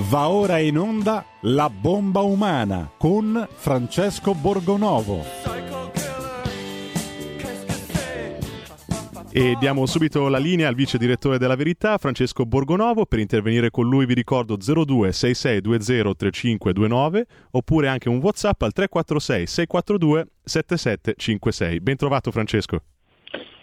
Va 0.00 0.30
ora 0.30 0.58
in 0.58 0.78
onda 0.78 1.24
La 1.40 1.68
bomba 1.68 2.20
umana 2.20 2.88
con 2.96 3.44
Francesco 3.50 4.32
Borgonovo. 4.32 5.24
E 9.32 9.56
diamo 9.58 9.86
subito 9.86 10.28
la 10.28 10.38
linea 10.38 10.68
al 10.68 10.76
vice 10.76 10.98
direttore 10.98 11.36
della 11.38 11.56
Verità, 11.56 11.98
Francesco 11.98 12.46
Borgonovo. 12.46 13.06
Per 13.06 13.18
intervenire 13.18 13.70
con 13.70 13.88
lui 13.88 14.06
vi 14.06 14.14
ricordo 14.14 14.56
02 14.56 15.10
6620 15.10 16.14
3529 16.16 17.26
oppure 17.50 17.88
anche 17.88 18.08
un 18.08 18.18
WhatsApp 18.18 18.62
al 18.62 18.72
346 18.72 19.46
642 19.48 20.26
7756. 20.44 21.80
Ben 21.80 21.96
trovato 21.96 22.30
Francesco. 22.30 22.82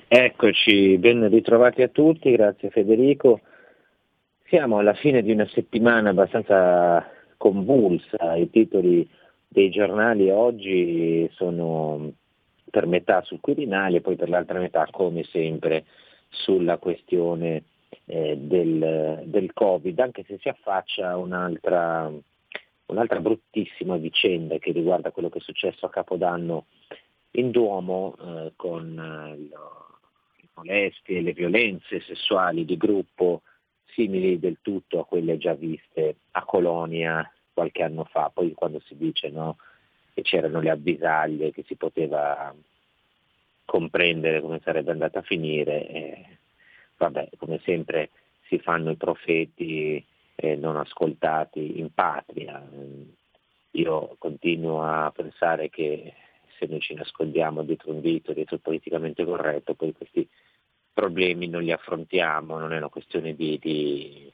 Eccoci, 0.10 0.98
ben 0.98 1.30
ritrovati 1.30 1.82
a 1.82 1.88
tutti, 1.88 2.30
grazie 2.32 2.70
Federico. 2.72 3.40
Siamo 4.48 4.78
alla 4.78 4.94
fine 4.94 5.24
di 5.24 5.32
una 5.32 5.48
settimana 5.48 6.12
abbastanza 6.12 7.04
convulsa, 7.36 8.36
i 8.36 8.48
titoli 8.52 9.10
dei 9.48 9.72
giornali 9.72 10.30
oggi 10.30 11.28
sono 11.34 12.14
per 12.70 12.86
metà 12.86 13.24
sul 13.24 13.40
Quirinale 13.40 13.98
e 13.98 14.02
poi 14.02 14.16
per 14.16 14.30
l'altra 14.30 14.60
metà 14.60 14.88
come 14.92 15.24
sempre 15.24 15.86
sulla 16.28 16.78
questione 16.78 17.64
eh, 18.06 18.38
del, 18.38 19.24
del, 19.26 19.52
Covid, 19.52 20.00
anche 20.00 20.24
se 20.28 20.38
si 20.40 20.48
affaccia 20.48 21.18
un'altra, 21.18 22.12
un'altra 22.86 23.20
bruttissima 23.20 23.98
vicenda 23.98 24.60
che 24.60 24.72
riguarda 24.72 25.10
quello 25.10 25.30
che 25.30 25.40
è 25.40 25.42
successo 25.42 25.88
a 25.88 25.90
Capodanno 25.90 26.66
in 27.32 27.50
Duomo 27.50 28.16
eh, 28.22 28.52
con 28.56 28.96
eh, 28.96 29.38
le 29.38 30.50
molestie 30.54 31.18
e 31.18 31.22
le 31.24 31.34
violenze 31.34 32.00
sessuali 32.02 32.64
di 32.64 32.78
gruppo 32.78 33.42
simili 33.96 34.38
del 34.38 34.58
tutto 34.62 35.00
a 35.00 35.06
quelle 35.06 35.38
già 35.38 35.54
viste 35.54 36.18
a 36.32 36.44
Colonia 36.44 37.28
qualche 37.54 37.84
anno 37.84 38.04
fa, 38.04 38.30
poi 38.32 38.54
quando 38.54 38.82
si 38.86 38.96
dice 38.98 39.30
no, 39.30 39.58
che 40.14 40.22
c'erano 40.22 40.60
le 40.60 40.70
avvisaglie, 40.70 41.52
che 41.52 41.64
si 41.66 41.76
poteva 41.76 42.54
comprendere 43.64 44.42
come 44.42 44.60
sarebbe 44.64 44.92
andata 44.92 45.20
a 45.20 45.24
finire, 45.24 45.88
eh, 45.88 46.26
vabbè, 46.98 47.30
come 47.38 47.60
sempre 47.64 48.10
si 48.48 48.60
fanno 48.60 48.92
i 48.92 48.98
profeti 48.98 50.06
eh, 50.36 50.56
non 50.56 50.76
ascoltati 50.76 51.80
in 51.80 51.94
patria. 51.94 52.62
Io 53.72 54.16
continuo 54.20 54.84
a 54.84 55.12
pensare 55.12 55.70
che 55.70 56.14
se 56.58 56.66
noi 56.68 56.80
ci 56.82 56.94
nascondiamo 56.94 57.64
dietro 57.64 57.92
un 57.92 58.02
dito, 58.02 58.34
dietro 58.34 58.56
il 58.56 58.62
politicamente 58.62 59.24
corretto, 59.26 59.74
poi 59.74 59.94
questi 59.94 60.28
problemi 60.96 61.48
non 61.48 61.62
li 61.62 61.72
affrontiamo, 61.72 62.58
non 62.58 62.74
è 62.74 62.78
una 62.78 62.90
questione 62.90 63.36
di, 63.36 63.60
di 63.62 64.32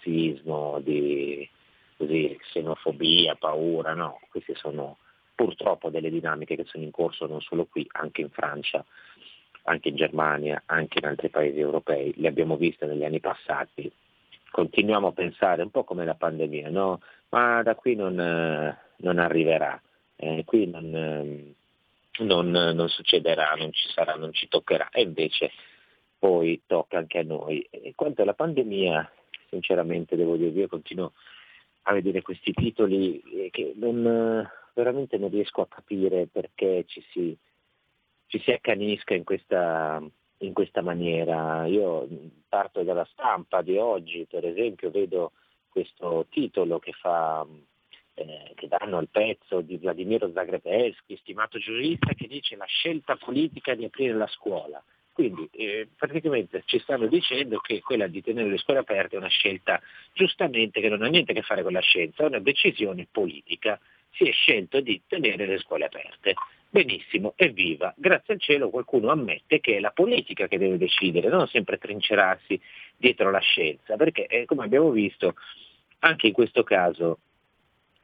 razzismo, 0.00 0.80
di 0.80 1.46
così, 1.96 2.38
xenofobia, 2.40 3.34
paura, 3.34 3.92
no, 3.92 4.20
queste 4.30 4.54
sono 4.54 4.96
purtroppo 5.34 5.90
delle 5.90 6.10
dinamiche 6.10 6.56
che 6.56 6.64
sono 6.64 6.84
in 6.84 6.90
corso 6.90 7.26
non 7.26 7.40
solo 7.40 7.66
qui, 7.66 7.86
anche 7.92 8.22
in 8.22 8.30
Francia, 8.30 8.84
anche 9.64 9.88
in 9.90 9.96
Germania, 9.96 10.62
anche 10.66 10.98
in 10.98 11.06
altri 11.06 11.28
paesi 11.28 11.58
europei, 11.58 12.14
le 12.16 12.28
abbiamo 12.28 12.56
viste 12.56 12.86
negli 12.86 13.04
anni 13.04 13.20
passati, 13.20 13.90
continuiamo 14.50 15.08
a 15.08 15.12
pensare 15.12 15.62
un 15.62 15.70
po' 15.70 15.84
come 15.84 16.04
la 16.04 16.14
pandemia, 16.14 16.70
no? 16.70 17.00
ma 17.30 17.62
da 17.62 17.74
qui 17.74 17.94
non, 17.94 18.14
non 18.14 19.18
arriverà, 19.18 19.80
eh, 20.16 20.42
qui 20.44 20.66
non, 20.68 21.54
non, 22.18 22.50
non, 22.50 22.88
succederà, 22.88 23.54
non 23.56 23.72
ci 23.72 23.88
sarà, 23.92 24.14
non 24.14 24.32
ci 24.32 24.48
toccherà, 24.48 24.88
e 24.90 25.02
invece 25.02 25.50
poi 26.20 26.62
tocca 26.66 26.98
anche 26.98 27.18
a 27.18 27.24
noi. 27.24 27.66
E 27.70 27.94
quanto 27.96 28.22
alla 28.22 28.34
pandemia, 28.34 29.10
sinceramente 29.48 30.14
devo 30.14 30.36
dire, 30.36 30.50
io 30.50 30.68
continuo 30.68 31.14
a 31.84 31.94
vedere 31.94 32.20
questi 32.20 32.52
titoli 32.52 33.50
che 33.50 33.72
non, 33.74 34.46
veramente 34.74 35.16
non 35.16 35.30
riesco 35.30 35.62
a 35.62 35.66
capire 35.66 36.26
perché 36.26 36.84
ci 36.86 37.02
si, 37.10 37.36
ci 38.26 38.38
si 38.40 38.52
accanisca 38.52 39.14
in 39.14 39.24
questa, 39.24 40.00
in 40.38 40.52
questa 40.52 40.82
maniera. 40.82 41.64
Io 41.66 42.06
parto 42.48 42.82
dalla 42.82 43.08
stampa 43.10 43.62
di 43.62 43.78
oggi, 43.78 44.26
per 44.28 44.44
esempio, 44.44 44.90
vedo 44.90 45.32
questo 45.70 46.26
titolo 46.28 46.78
che 46.78 46.92
fa 46.92 47.46
eh, 48.14 48.52
che 48.54 48.68
danno 48.68 48.98
al 48.98 49.08
pezzo 49.08 49.62
di 49.62 49.78
Vladimiro 49.78 50.30
Zagrebelski, 50.32 51.16
stimato 51.16 51.58
giurista, 51.58 52.12
che 52.12 52.26
dice 52.26 52.56
la 52.56 52.66
scelta 52.66 53.16
politica 53.16 53.74
di 53.74 53.86
aprire 53.86 54.12
la 54.12 54.26
scuola. 54.26 54.82
Quindi 55.20 55.50
eh, 55.52 55.86
praticamente 55.94 56.62
ci 56.64 56.78
stanno 56.78 57.06
dicendo 57.06 57.58
che 57.58 57.80
quella 57.80 58.06
di 58.06 58.22
tenere 58.22 58.48
le 58.48 58.56
scuole 58.56 58.80
aperte 58.80 59.16
è 59.16 59.18
una 59.18 59.28
scelta 59.28 59.78
giustamente 60.14 60.80
che 60.80 60.88
non 60.88 61.02
ha 61.02 61.08
niente 61.08 61.32
a 61.32 61.34
che 61.34 61.42
fare 61.42 61.62
con 61.62 61.74
la 61.74 61.80
scienza, 61.80 62.22
è 62.22 62.26
una 62.26 62.38
decisione 62.38 63.06
politica. 63.10 63.78
Si 64.12 64.24
è 64.24 64.32
scelto 64.32 64.80
di 64.80 65.02
tenere 65.06 65.44
le 65.44 65.58
scuole 65.58 65.84
aperte. 65.84 66.32
Benissimo, 66.70 67.34
evviva. 67.36 67.92
Grazie 67.98 68.32
al 68.32 68.40
cielo 68.40 68.70
qualcuno 68.70 69.10
ammette 69.10 69.60
che 69.60 69.76
è 69.76 69.80
la 69.80 69.90
politica 69.90 70.48
che 70.48 70.56
deve 70.56 70.78
decidere, 70.78 71.28
non 71.28 71.46
sempre 71.48 71.76
trincerarsi 71.76 72.58
dietro 72.96 73.30
la 73.30 73.40
scienza, 73.40 73.96
perché 73.96 74.24
eh, 74.24 74.46
come 74.46 74.64
abbiamo 74.64 74.90
visto 74.90 75.34
anche 75.98 76.28
in 76.28 76.32
questo 76.32 76.62
caso, 76.62 77.18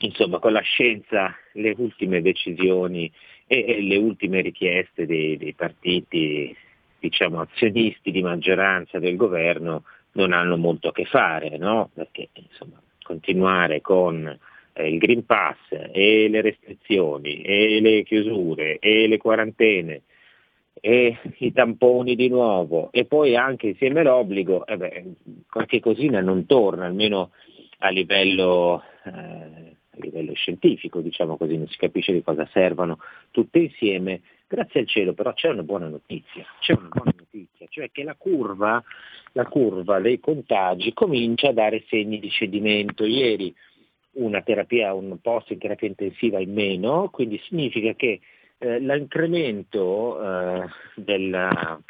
insomma, 0.00 0.38
con 0.38 0.53
la 0.53 0.60
scienza 0.60 1.34
le 1.54 1.75
ultime 1.78 2.21
decisioni 2.21 3.10
e, 3.47 3.65
e 3.66 3.81
le 3.81 3.97
ultime 3.97 4.43
richieste 4.43 5.06
dei, 5.06 5.38
dei 5.38 5.54
partiti 5.54 6.54
diciamo, 6.99 7.41
azionisti 7.41 8.11
di 8.11 8.23
maggioranza 8.23 8.99
del 8.99 9.17
governo 9.17 9.84
non 10.12 10.33
hanno 10.33 10.57
molto 10.57 10.89
a 10.89 10.93
che 10.93 11.05
fare, 11.05 11.57
no? 11.59 11.91
perché 11.95 12.29
insomma, 12.34 12.81
continuare 13.03 13.81
con 13.81 14.39
eh, 14.73 14.89
il 14.89 14.99
Green 14.99 15.25
Pass 15.25 15.57
e 15.71 16.29
le 16.29 16.41
restrizioni 16.41 17.43
e 17.43 17.81
le 17.81 18.03
chiusure 18.03 18.79
e 18.79 19.07
le 19.07 19.17
quarantene 19.17 20.03
e 20.81 21.19
i 21.39 21.53
tamponi 21.53 22.15
di 22.15 22.29
nuovo 22.29 22.91
e 22.93 23.07
poi 23.07 23.37
anche 23.37 23.69
insieme 23.69 24.03
l'obbligo, 24.03 24.67
eh 24.67 24.77
beh, 24.77 25.05
qualche 25.49 25.81
cosina 25.81 26.21
non 26.21 26.47
torna, 26.47 26.87
almeno 26.87 27.31
a 27.78 27.89
livello, 27.89 28.83
eh, 29.05 29.11
a 29.11 29.97
livello 29.97 30.34
scientifico, 30.34 31.01
diciamo 31.01 31.37
così, 31.37 31.57
non 31.57 31.69
si 31.69 31.77
capisce 31.77 32.13
di 32.13 32.23
cosa 32.23 32.47
servano 32.53 32.99
tutte 33.31 33.59
insieme 33.59 34.21
Grazie 34.49 34.81
al 34.81 34.87
cielo 34.87 35.12
però 35.12 35.33
c'è 35.33 35.49
una 35.49 35.65
buona 35.65 35.89
notizia, 35.89 36.47
c'è 36.61 36.75
una 36.75 36.89
buona 36.89 37.12
notizia, 37.17 37.67
cioè 37.69 37.91
che 37.91 38.05
la 38.05 38.15
curva, 38.15 38.83
la 39.33 39.47
curva 39.47 39.99
dei 39.99 40.21
contagi 40.21 40.93
comincia 40.93 41.49
a 41.49 41.53
dare 41.53 41.84
segni 41.89 42.21
di 42.21 42.31
cedimento. 42.31 43.05
Ieri 43.05 43.53
una 44.12 44.43
terapia, 44.43 44.95
un 44.95 45.19
posto 45.21 45.53
in 45.53 45.59
terapia 45.59 45.89
intensiva 45.89 46.39
in 46.39 46.53
meno, 46.53 47.11
quindi 47.11 47.41
significa 47.45 47.93
che 47.95 48.21
eh, 48.59 48.79
l'incremento 48.79 50.23
eh, 50.23 50.69
della, 50.95 51.81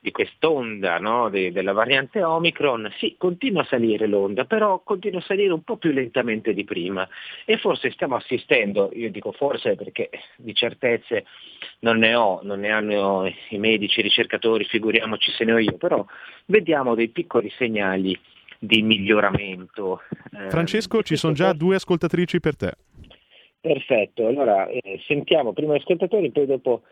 di 0.00 0.12
quest'onda 0.12 0.98
no, 0.98 1.28
de, 1.28 1.50
della 1.50 1.72
variante 1.72 2.22
Omicron, 2.22 2.92
sì, 2.98 3.16
continua 3.18 3.62
a 3.62 3.66
salire 3.66 4.06
l'onda, 4.06 4.44
però 4.44 4.80
continua 4.84 5.18
a 5.18 5.22
salire 5.22 5.52
un 5.52 5.62
po' 5.62 5.76
più 5.76 5.90
lentamente 5.90 6.54
di 6.54 6.64
prima 6.64 7.06
e 7.44 7.58
forse 7.58 7.90
stiamo 7.90 8.14
assistendo, 8.14 8.90
io 8.92 9.10
dico 9.10 9.32
forse 9.32 9.74
perché 9.74 10.10
di 10.36 10.54
certezze 10.54 11.24
non 11.80 11.98
ne 11.98 12.14
ho, 12.14 12.40
non 12.42 12.60
ne 12.60 12.70
hanno 12.70 13.32
i 13.48 13.58
medici, 13.58 13.98
i 13.98 14.04
ricercatori, 14.04 14.64
figuriamoci 14.64 15.32
se 15.32 15.44
ne 15.44 15.52
ho 15.52 15.58
io, 15.58 15.76
però 15.76 16.04
vediamo 16.46 16.94
dei 16.94 17.08
piccoli 17.08 17.50
segnali 17.56 18.18
di 18.60 18.82
miglioramento. 18.82 20.02
Eh, 20.32 20.50
Francesco, 20.50 21.00
eh, 21.00 21.02
ci 21.02 21.16
sono 21.16 21.32
già 21.32 21.52
due 21.52 21.76
ascoltatrici 21.76 22.38
per 22.38 22.56
te. 22.56 22.72
Perfetto, 23.60 24.26
allora 24.26 24.68
eh, 24.68 25.00
sentiamo 25.06 25.52
prima 25.52 25.74
gli 25.74 25.78
ascoltatori, 25.78 26.30
poi 26.30 26.46
dopo 26.46 26.82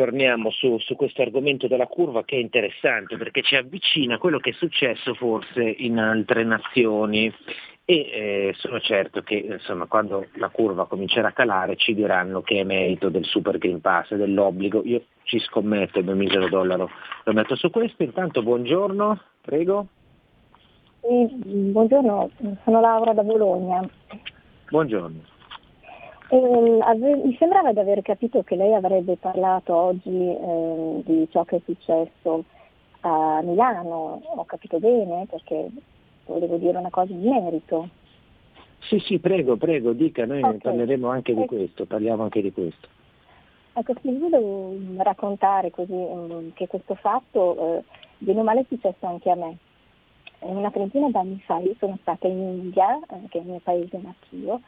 torniamo 0.00 0.50
su, 0.50 0.78
su, 0.78 0.96
questo 0.96 1.20
argomento 1.20 1.68
della 1.68 1.86
curva 1.86 2.24
che 2.24 2.36
è 2.36 2.38
interessante 2.38 3.18
perché 3.18 3.42
ci 3.42 3.54
avvicina 3.54 4.14
a 4.14 4.18
quello 4.18 4.38
che 4.38 4.48
è 4.48 4.52
successo 4.54 5.12
forse 5.12 5.62
in 5.62 5.98
altre 5.98 6.42
nazioni 6.42 7.30
e 7.84 7.94
eh, 7.94 8.54
sono 8.56 8.80
certo 8.80 9.20
che 9.20 9.34
insomma, 9.34 9.84
quando 9.84 10.28
la 10.36 10.48
curva 10.48 10.86
comincerà 10.86 11.28
a 11.28 11.32
calare 11.32 11.76
ci 11.76 11.94
diranno 11.94 12.40
che 12.40 12.60
è 12.60 12.64
merito 12.64 13.10
del 13.10 13.26
super 13.26 13.58
green 13.58 13.82
pass, 13.82 14.14
dell'obbligo. 14.14 14.80
Io 14.86 15.02
ci 15.24 15.38
scommetto 15.38 15.98
il 15.98 16.06
mio 16.06 16.14
misero 16.14 16.48
dollaro, 16.48 16.88
lo 17.24 17.32
metto 17.34 17.54
su 17.54 17.68
questo. 17.68 18.02
Intanto 18.02 18.42
buongiorno, 18.42 19.20
prego. 19.42 19.86
Sì, 21.02 21.28
buongiorno, 21.44 22.30
sono 22.64 22.80
Laura 22.80 23.12
da 23.12 23.22
Bologna. 23.22 23.86
Buongiorno. 24.70 25.39
Eh, 26.32 26.94
mi 26.94 27.36
sembrava 27.38 27.72
di 27.72 27.80
aver 27.80 28.02
capito 28.02 28.44
che 28.44 28.54
lei 28.54 28.72
avrebbe 28.72 29.16
parlato 29.16 29.74
oggi 29.74 30.08
eh, 30.08 31.02
di 31.04 31.28
ciò 31.30 31.44
che 31.44 31.56
è 31.56 31.60
successo 31.64 32.44
a 33.00 33.40
Milano, 33.42 34.22
ho 34.24 34.44
capito 34.44 34.78
bene 34.78 35.26
perché 35.28 35.68
volevo 36.26 36.56
dire 36.56 36.78
una 36.78 36.90
cosa 36.90 37.12
di 37.12 37.28
merito. 37.28 37.88
Sì, 38.78 39.00
sì, 39.00 39.18
prego, 39.18 39.56
prego, 39.56 39.92
dica, 39.92 40.24
noi 40.24 40.40
okay. 40.42 40.58
parleremo 40.58 41.08
anche 41.08 41.34
di 41.34 41.44
questo, 41.46 41.84
parliamo 41.84 42.22
anche 42.22 42.42
di 42.42 42.52
questo. 42.52 42.86
Ecco, 43.72 43.94
sì, 44.00 44.16
volevo 44.16 44.76
raccontare 44.98 45.70
così 45.70 45.92
um, 45.92 46.52
che 46.52 46.68
questo 46.68 46.94
fatto, 46.94 47.78
eh, 47.78 47.84
bene 48.18 48.40
o 48.40 48.42
male, 48.44 48.60
è 48.60 48.64
successo 48.68 49.04
anche 49.04 49.30
a 49.30 49.34
me. 49.34 49.56
una 50.40 50.70
trentina 50.70 51.10
d'anni 51.10 51.40
fa 51.44 51.58
io 51.58 51.74
sono 51.78 51.98
stata 52.02 52.28
in 52.28 52.38
India, 52.38 52.98
eh, 52.98 53.28
che 53.28 53.38
è 53.38 53.40
il 53.40 53.48
mio 53.48 53.60
paese 53.62 53.98
natio, 54.00 54.60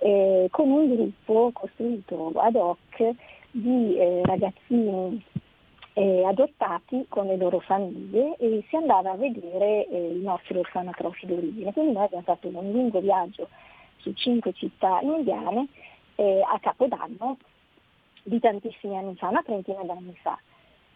eh, 0.00 0.48
con 0.50 0.70
un 0.70 0.94
gruppo 0.94 1.50
costruito 1.52 2.32
ad 2.36 2.54
hoc 2.54 3.14
di 3.50 3.96
eh, 3.96 4.22
ragazzini 4.24 5.22
eh, 5.94 6.24
adottati 6.24 7.06
con 7.08 7.26
le 7.26 7.36
loro 7.36 7.58
famiglie 7.58 8.36
e 8.38 8.64
si 8.68 8.76
andava 8.76 9.12
a 9.12 9.16
vedere 9.16 9.86
eh, 9.88 10.14
i 10.14 10.20
nostri 10.20 10.56
orfanotrofi 10.56 11.26
d'origine. 11.26 11.72
Quindi 11.72 11.92
noi 11.92 12.04
abbiamo 12.04 12.24
fatto 12.24 12.48
un 12.48 12.70
lungo 12.70 13.00
viaggio 13.00 13.48
su 13.96 14.12
cinque 14.12 14.52
città 14.52 15.00
indiane 15.00 15.66
eh, 16.14 16.40
a 16.46 16.58
Capodanno 16.60 17.38
di 18.22 18.38
tantissimi 18.38 18.96
anni 18.96 19.16
fa, 19.16 19.28
una 19.28 19.42
trentina 19.42 19.82
d'anni 19.82 20.14
fa. 20.22 20.38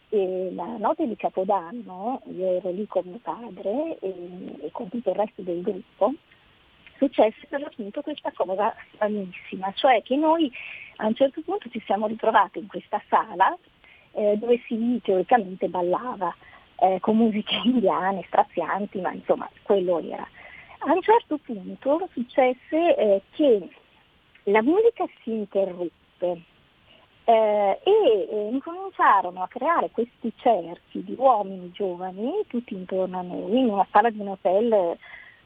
E 0.08 0.52
la 0.54 0.76
notte 0.76 1.08
di 1.08 1.16
Capodanno, 1.16 2.20
io 2.26 2.46
ero 2.46 2.70
lì 2.70 2.87
con 2.87 3.02
mio 3.06 3.19
padre 3.22 3.99
e, 3.99 4.14
e 4.60 4.70
con 4.70 4.88
tutto 4.88 5.10
il 5.10 5.16
resto 5.16 5.43
del 5.43 5.62
gruppo, 5.62 6.12
successe 7.02 7.46
per 7.49 7.60
l'appunto 7.60 8.00
questa 8.00 8.31
cosa 8.32 8.72
stranissima, 8.94 9.72
cioè 9.75 10.02
che 10.02 10.14
noi 10.14 10.50
a 10.96 11.06
un 11.06 11.14
certo 11.14 11.40
punto 11.43 11.69
ci 11.69 11.82
siamo 11.84 12.06
ritrovati 12.06 12.60
in 12.60 12.69
questa 12.69 13.02
sala 13.08 13.56
eh, 14.12 14.37
dove 14.37 14.60
si 14.66 15.00
teoricamente 15.02 15.69
ballava 15.69 16.32
eh, 16.76 16.99
con 17.00 17.16
musiche 17.16 17.58
indiane, 17.64 18.22
strazianti, 18.26 19.00
ma 19.00 19.12
insomma 19.12 19.50
quello 19.62 20.00
era. 20.00 20.26
A 20.84 20.93
un 20.93 21.02
certo 21.02 21.38
punto 21.38 22.08
successe 22.12 22.96
eh, 22.96 23.22
che 23.32 23.69
la 24.44 24.62
musica 24.62 25.04
si 25.22 25.31
interruppe 25.31 26.43
eh, 27.25 27.81
e 27.82 28.28
eh, 28.31 28.49
incominciarono 28.50 29.43
a 29.43 29.49
creare 29.49 29.90
questi 29.90 30.32
cerchi 30.37 31.02
di 31.04 31.14
uomini 31.16 31.70
giovani 31.72 32.44
tutti 32.49 32.75
intorno 32.75 33.19
a 33.19 33.22
noi, 33.22 33.58
in 33.58 33.70
una 33.70 33.87
sala 33.90 34.10
di 34.10 34.19
un 34.19 34.28
hotel, 34.28 34.99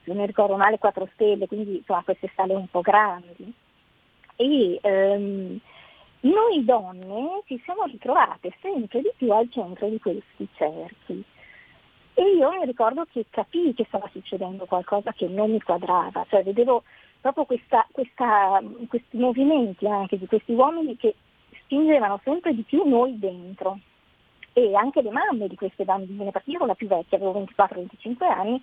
se 0.07 0.13
non 0.13 0.27
ricordo 0.27 0.57
male, 0.57 0.79
4 0.79 1.09
stelle, 1.15 1.49
quindi 1.49 1.77
insomma, 1.79 2.03
queste 2.05 2.31
sale 2.35 2.55
un 2.55 2.69
po' 2.69 2.81
grandi. 2.81 3.53
E 4.37 4.79
ehm, 4.81 5.59
noi 6.21 6.65
donne 6.65 7.43
ci 7.47 7.61
siamo 7.65 7.85
ritrovate 7.85 8.55
sempre 8.61 9.01
di 9.01 9.11
più 9.17 9.33
al 9.33 9.51
centro 9.51 9.89
di 9.89 9.99
questi 9.99 10.49
cerchi. 10.55 11.25
E 12.15 12.23
io 12.23 12.51
mi 12.53 12.65
ricordo 12.65 13.05
che 13.11 13.27
capii 13.29 13.75
che 13.75 13.85
stava 13.89 14.09
succedendo 14.13 14.65
qualcosa 14.65 15.13
che 15.13 15.27
non 15.27 15.51
mi 15.51 15.61
quadrava, 15.61 16.25
cioè 16.29 16.43
vedevo 16.43 16.85
proprio 17.21 17.45
questa, 17.45 17.87
questa, 17.91 18.63
questi 18.89 19.19
movimenti 19.19 19.87
anche 19.87 20.17
di 20.17 20.27
questi 20.27 20.53
uomini 20.53 20.97
che 20.97 21.15
spingevano 21.63 22.21
sempre 22.23 22.55
di 22.55 22.63
più 22.63 22.89
noi 22.89 23.19
dentro 23.19 23.81
e 24.59 24.75
anche 24.75 25.03
le 25.03 25.11
mamme 25.11 25.49
di 25.49 25.55
queste 25.55 25.85
bambine, 25.85 26.31
perché 26.31 26.53
io 26.53 26.57
ero 26.57 26.65
la 26.65 26.75
più 26.75 26.87
vecchia, 26.87 27.19
avevo 27.19 27.45
24-25 27.59 28.25
anni, 28.25 28.59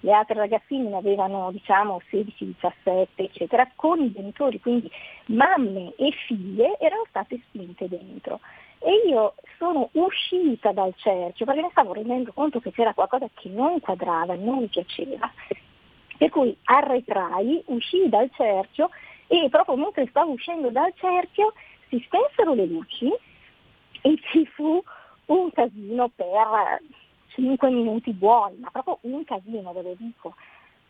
le 0.00 0.12
altre 0.12 0.34
ragazzine 0.34 0.90
ne 0.90 0.96
avevano 0.96 1.50
diciamo 1.50 2.02
16-17 2.10 3.06
eccetera, 3.14 3.66
con 3.74 3.98
i 3.98 4.12
genitori, 4.12 4.60
quindi 4.60 4.90
mamme 5.28 5.94
e 5.96 6.12
figlie 6.26 6.76
erano 6.78 7.06
state 7.08 7.40
spinte 7.48 7.88
dentro. 7.88 8.40
E 8.78 9.08
io 9.08 9.36
sono 9.56 9.88
uscita 9.92 10.72
dal 10.72 10.92
cerchio 10.96 11.46
perché 11.46 11.62
mi 11.62 11.70
stavo 11.70 11.94
rendendo 11.94 12.30
conto 12.34 12.60
che 12.60 12.70
c'era 12.70 12.92
qualcosa 12.92 13.26
che 13.32 13.48
non 13.48 13.80
quadrava, 13.80 14.34
non 14.34 14.58
mi 14.58 14.66
piaceva, 14.66 15.32
per 16.18 16.28
cui 16.28 16.54
arretrai, 16.64 17.62
uscii 17.68 18.10
dal 18.10 18.30
cerchio 18.34 18.90
e 19.26 19.48
proprio 19.48 19.76
mentre 19.76 20.08
stavo 20.08 20.32
uscendo 20.32 20.68
dal 20.68 20.92
cerchio 20.94 21.54
si 21.88 21.98
spensero 22.04 22.52
le 22.52 22.66
luci 22.66 23.10
e 24.02 24.18
ci 24.30 24.44
fu 24.44 24.84
un 25.28 25.50
casino 25.52 26.10
per 26.14 26.80
5 27.28 27.70
minuti 27.70 28.12
buoni, 28.12 28.58
ma 28.58 28.70
proprio 28.70 28.98
un 29.02 29.24
casino 29.24 29.72
ve 29.72 29.82
lo 29.82 29.94
dico, 29.96 30.34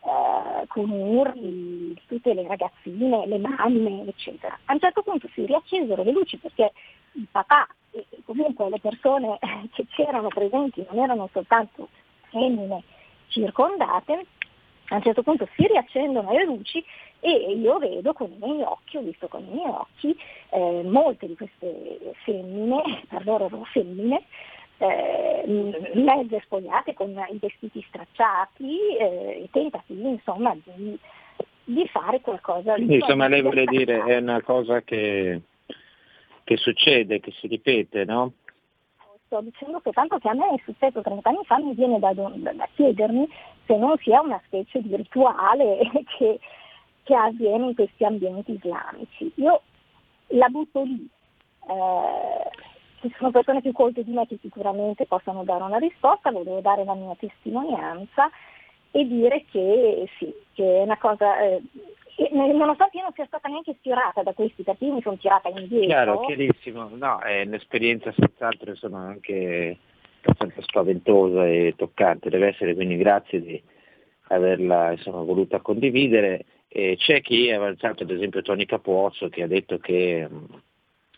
eh, 0.05 0.67
con 0.69 0.91
urli 0.91 2.01
tutte 2.07 2.35
le 2.35 2.47
ragazzine, 2.47 3.27
le 3.27 3.39
mamme, 3.39 4.07
eccetera. 4.07 4.59
A 4.67 4.73
un 4.73 4.81
certo 4.81 5.03
punto 5.03 5.29
si 5.35 5.45
riaccesero 5.45 6.03
le 6.03 6.13
luci 6.13 6.37
perché 6.37 6.73
il 7.13 7.27
papà 7.31 7.67
e 7.91 8.07
comunque 8.25 8.69
le 8.69 8.81
persone 8.81 9.39
che 9.73 9.87
c'erano 9.91 10.29
presenti 10.29 10.87
non 10.91 11.03
erano 11.03 11.29
soltanto 11.33 11.89
femmine 12.31 12.83
circondate, 13.29 14.27
a 14.91 14.95
un 14.95 15.03
certo 15.03 15.23
punto 15.23 15.47
si 15.55 15.67
riaccendono 15.67 16.33
le 16.33 16.45
luci 16.45 16.83
e 17.21 17.31
io 17.31 17.79
vedo 17.79 18.13
con 18.13 18.31
i 18.31 18.37
miei 18.39 18.63
occhi, 18.63 18.97
ho 18.97 19.03
visto 19.03 19.29
con 19.29 19.43
i 19.43 19.55
miei 19.55 19.69
occhi 19.69 20.17
eh, 20.51 20.83
molte 20.85 21.27
di 21.27 21.37
queste 21.37 22.15
femmine, 22.25 23.03
per 23.09 23.25
loro 23.25 23.47
erano 23.47 23.65
femmine, 23.65 24.23
eh, 24.79 25.91
mezze 25.95 26.41
spogliate 26.45 26.95
con 26.95 27.11
i 27.11 27.39
vestiti 27.39 27.85
stracciati, 27.89 28.97
eh, 28.97 29.41
i 29.43 29.51
tentativi 29.51 30.09
insomma 30.09 30.57
di, 30.63 30.99
di 31.65 31.87
fare 31.89 32.21
qualcosa. 32.21 32.75
Quindi, 32.75 32.97
insomma 32.97 33.27
lei 33.27 33.43
vuole 33.43 33.65
dire 33.65 34.05
è 34.05 34.17
una 34.19 34.41
cosa 34.43 34.83
che, 34.83 35.41
che 36.45 36.57
succede, 36.57 37.21
che 37.21 37.33
si 37.33 37.49
ripete, 37.49 38.05
no? 38.05 38.33
sto 39.29 39.41
dicendo 39.43 39.81
soltanto 39.83 40.19
che 40.19 40.29
a 40.29 40.35
me 40.35 40.55
è 40.55 40.63
successo 40.65 41.03
30 41.03 41.29
anni 41.29 41.45
fa, 41.45 41.59
mi 41.59 41.75
viene 41.75 41.99
da, 41.99 42.13
da, 42.15 42.31
da 42.35 42.69
chiedermi 42.75 43.29
se 43.67 43.77
non 43.77 43.95
sia 43.99 44.23
una 44.23 44.41
specie 44.47 44.81
di 44.81 44.97
rituale 44.97 45.79
che, 46.17 46.41
che, 47.09 47.15
avviene 47.15 47.67
in 47.67 47.75
questi 47.75 48.05
ambienti 48.05 48.53
islamici. 48.53 49.33
Io 49.37 49.63
la 50.29 50.49
butto 50.49 50.83
lì. 50.83 51.09
Eh, 51.67 52.51
ci 53.01 53.15
sono 53.17 53.31
persone 53.31 53.63
più 53.63 53.73
colte 53.73 54.05
di 54.05 54.13
me 54.13 54.27
che 54.27 54.39
sicuramente 54.43 55.07
possono 55.07 55.45
dare 55.45 55.63
una 55.63 55.79
risposta, 55.79 56.31
volevo 56.31 56.61
dare 56.61 56.85
la 56.85 56.95
mia 56.95 57.15
testimonianza 57.17 58.29
e 58.91 59.07
dire 59.07 59.45
che 59.51 60.09
sì, 60.19 60.35
che 60.53 60.81
è 60.81 60.83
una 60.83 60.99
cosa 60.99 61.39
eh, 61.39 61.63
nonostante 62.33 62.97
io 62.97 63.05
non 63.05 63.13
sia 63.15 63.27
stata 63.27 63.49
neanche 63.49 63.77
sfiorata 63.79 64.23
da 64.23 64.33
questi, 64.33 64.65
perché 64.65 64.85
io 64.85 64.95
mi 64.95 65.03
sono 65.03 65.17
tirata 65.17 65.49
indietro. 65.49 65.87
Chiaro, 65.87 66.21
chiarissimo, 66.27 66.91
no, 66.93 67.21
è 67.21 67.43
un'esperienza 67.43 68.13
senz'altro 68.17 68.71
insomma, 68.71 69.07
anche 69.07 69.79
abbastanza 70.23 70.61
spaventosa 70.63 71.47
e 71.47 71.75
toccante, 71.77 72.31
deve 72.31 72.49
essere, 72.49 72.75
quindi 72.75 72.97
grazie 72.97 73.41
di 73.41 73.63
averla 74.29 74.93
insomma, 74.93 75.23
voluta 75.23 75.61
condividere. 75.61 76.45
E 76.69 76.97
c'è 76.99 77.23
chi 77.23 77.51
ha 77.51 77.57
avanzato, 77.57 78.03
ad 78.03 78.11
esempio 78.11 78.43
Tony 78.43 78.67
Capuozzo, 78.67 79.29
che 79.29 79.43
ha 79.43 79.47
detto 79.47 79.79
che 79.79 80.29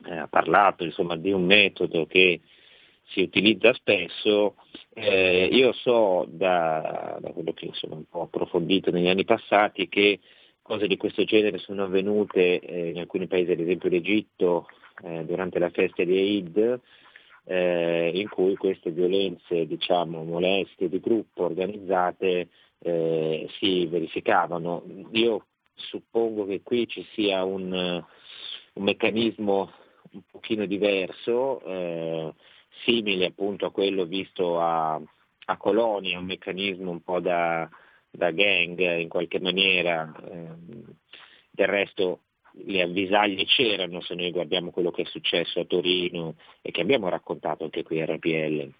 eh, 0.07 0.17
ha 0.17 0.29
parlato 0.29 0.85
insomma, 0.85 1.17
di 1.17 1.33
un 1.33 1.45
metodo 1.45 2.07
che 2.07 2.41
si 3.07 3.23
utilizza 3.23 3.73
spesso. 3.75 4.55
Eh, 4.95 5.49
io 5.51 5.73
so 5.73 6.27
da, 6.29 7.19
da 7.21 7.31
quello 7.31 7.53
che 7.53 7.67
insomma, 7.67 7.97
un 7.97 8.05
po' 8.09 8.23
approfondito 8.23 8.91
negli 8.91 9.09
anni 9.09 9.25
passati 9.25 9.89
che 9.89 10.21
cose 10.63 10.87
di 10.87 10.97
questo 10.97 11.25
genere 11.25 11.59
sono 11.59 11.85
avvenute 11.85 12.61
eh, 12.61 12.91
in 12.91 12.99
alcuni 12.99 13.27
paesi, 13.27 13.51
ad 13.51 13.61
esempio 13.61 13.89
l'Egitto, 13.89 14.69
eh, 15.03 15.25
durante 15.25 15.59
la 15.59 15.71
festa 15.71 16.05
di 16.05 16.17
Eid, 16.17 16.81
eh, 17.51 18.13
in 18.15 18.29
cui 18.29 18.55
queste 18.55 18.93
violenze, 18.93 19.67
diciamo, 19.67 20.23
molestie 20.23 20.89
di 20.89 21.01
gruppo 21.01 21.47
organizzate 21.47 22.49
eh, 22.79 23.49
si 23.59 23.87
verificavano. 23.87 24.85
Io 25.13 25.47
suppongo 25.75 26.47
che 26.47 26.63
qui 26.63 26.87
ci 26.87 27.05
sia 27.13 27.43
un, 27.43 27.73
un 27.73 28.83
meccanismo 28.83 29.73
un 30.13 30.23
pochino 30.31 30.65
diverso, 30.65 31.61
eh, 31.65 32.33
simile 32.85 33.27
appunto 33.27 33.67
a 33.67 33.73
quello 33.73 34.05
visto 34.05 34.61
a, 34.61 34.95
a 34.95 35.57
Colonia, 35.57 36.21
un 36.21 36.27
meccanismo 36.27 36.93
un 36.93 37.03
po' 37.03 37.19
da 37.19 37.69
da 38.13 38.33
gang 38.33 38.77
in 38.99 39.09
qualche 39.09 39.39
maniera, 39.39 40.13
ehm, 40.29 40.85
del 41.51 41.67
resto 41.69 42.21
le 42.53 42.83
avvisaglie 42.83 43.45
c'erano 43.45 44.01
se 44.01 44.15
noi 44.15 44.31
guardiamo 44.31 44.71
quello 44.71 44.91
che 44.91 45.03
è 45.03 45.07
successo 45.07 45.61
a 45.61 45.65
Torino 45.65 46.35
e 46.63 46.71
che 46.71 46.81
abbiamo 46.81 47.09
raccontato 47.09 47.65
anche 47.65 47.83
qui 47.83 48.01
a 48.01 48.07
RPL. 48.07 48.71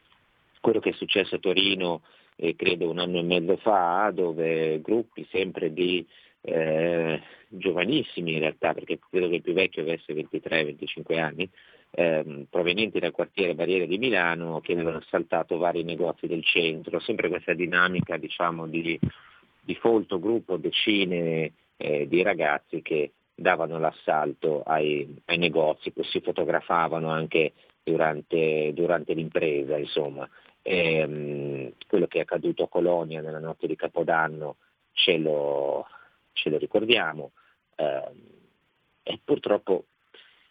Quello 0.61 0.81
che 0.81 0.91
è 0.91 0.95
successo 0.95 1.37
a 1.37 1.39
Torino 1.39 2.03
eh, 2.37 2.57
credo 2.57 2.91
un 2.91 2.99
anno 2.99 3.19
e 3.19 3.23
mezzo 3.23 3.57
fa 3.59 4.11
dove 4.15 4.81
gruppi 4.81 5.27
sempre 5.31 5.73
di 5.73 6.07
eh, 6.43 7.21
giovanissimi 7.49 8.35
in 8.35 8.41
realtà, 8.41 8.73
perché 8.73 8.99
credo 9.11 9.29
che 9.29 9.37
il 9.37 9.43
più 9.43 9.53
vecchio 9.53 9.83
avesse 9.83 10.15
23-25 10.15 11.19
anni, 11.19 11.49
ehm, 11.91 12.47
provenienti 12.49 12.99
dal 12.99 13.13
quartiere 13.13 13.55
Barriere 13.55 13.87
di 13.87 13.99
Milano 13.99 14.61
che 14.61 14.73
avevano 14.73 14.99
assaltato 14.99 15.59
vari 15.59 15.83
negozi 15.83 16.27
del 16.27 16.45
centro, 16.45 17.01
sempre 17.01 17.29
questa 17.29 17.55
dinamica 17.55 18.17
diciamo, 18.17 18.67
di, 18.67 18.99
di 19.61 19.75
folto 19.75 20.19
gruppo, 20.19 20.57
decine 20.57 21.53
eh, 21.77 22.07
di 22.09 22.23
ragazzi 22.23 22.83
che 22.83 23.13
davano 23.41 23.79
l'assalto 23.79 24.63
ai, 24.63 25.17
ai 25.27 25.39
negozi, 25.39 25.93
si 26.03 26.21
fotografavano 26.21 27.11
anche 27.11 27.53
durante, 27.83 28.73
durante 28.75 29.15
l'impresa. 29.15 29.79
Insomma. 29.79 30.29
E, 30.63 30.97
ehm, 30.97 31.73
quello 31.87 32.07
che 32.07 32.19
è 32.19 32.23
accaduto 32.23 32.65
a 32.65 32.69
Colonia 32.69 33.23
nella 33.23 33.39
notte 33.39 33.67
di 33.67 33.77
Capodanno 33.77 34.57
ce 34.93 35.17
lo, 35.17 35.87
ce 36.35 36.51
lo 36.51 36.59
ricordiamo 36.59 37.31
eh, 37.77 38.11
e 39.03 39.21
purtroppo 39.25 39.87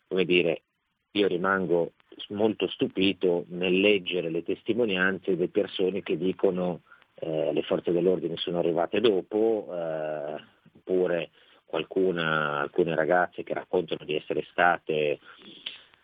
come 0.10 0.26
dire, 0.26 0.64
io 1.12 1.28
rimango 1.28 1.94
molto 2.30 2.68
stupito 2.68 3.46
nel 3.50 3.80
leggere 3.80 4.30
le 4.30 4.44
testimonianze 4.44 5.36
delle 5.36 5.50
persone 5.50 6.02
che 6.02 6.18
dicono 6.18 6.82
eh, 7.14 7.54
le 7.54 7.62
forze 7.62 7.92
dell'ordine 7.92 8.36
sono 8.38 8.58
arrivate 8.58 9.00
dopo, 9.00 9.68
eh, 9.72 10.44
oppure 10.78 11.30
qualcuna, 11.70 12.60
alcune 12.60 12.96
ragazze 12.96 13.44
che 13.44 13.54
raccontano 13.54 14.04
di 14.04 14.16
essere 14.16 14.46
state 14.50 15.20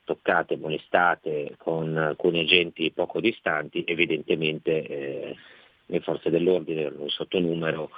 toccate, 0.04 0.58
molestate 0.58 1.56
con 1.58 1.98
alcuni 1.98 2.42
agenti 2.42 2.92
poco 2.92 3.20
distanti, 3.20 3.84
evidentemente 3.88 4.86
eh, 4.86 5.36
le 5.88 6.00
forze 6.02 6.30
dell'ordine 6.30 6.82
erano 6.82 7.02
un 7.02 7.10
sottonumero, 7.10 7.90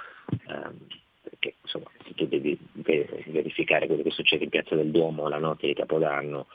ehm, 0.48 0.86
perché 1.22 1.56
insomma 1.60 1.90
tu 2.14 2.26
devi 2.26 2.58
verificare 2.72 3.86
quello 3.86 4.02
che 4.02 4.10
succede 4.10 4.44
in 4.44 4.50
Piazza 4.50 4.74
del 4.74 4.90
Duomo 4.90 5.28
la 5.28 5.38
notte 5.38 5.66
di 5.66 5.74
Capodanno, 5.74 6.46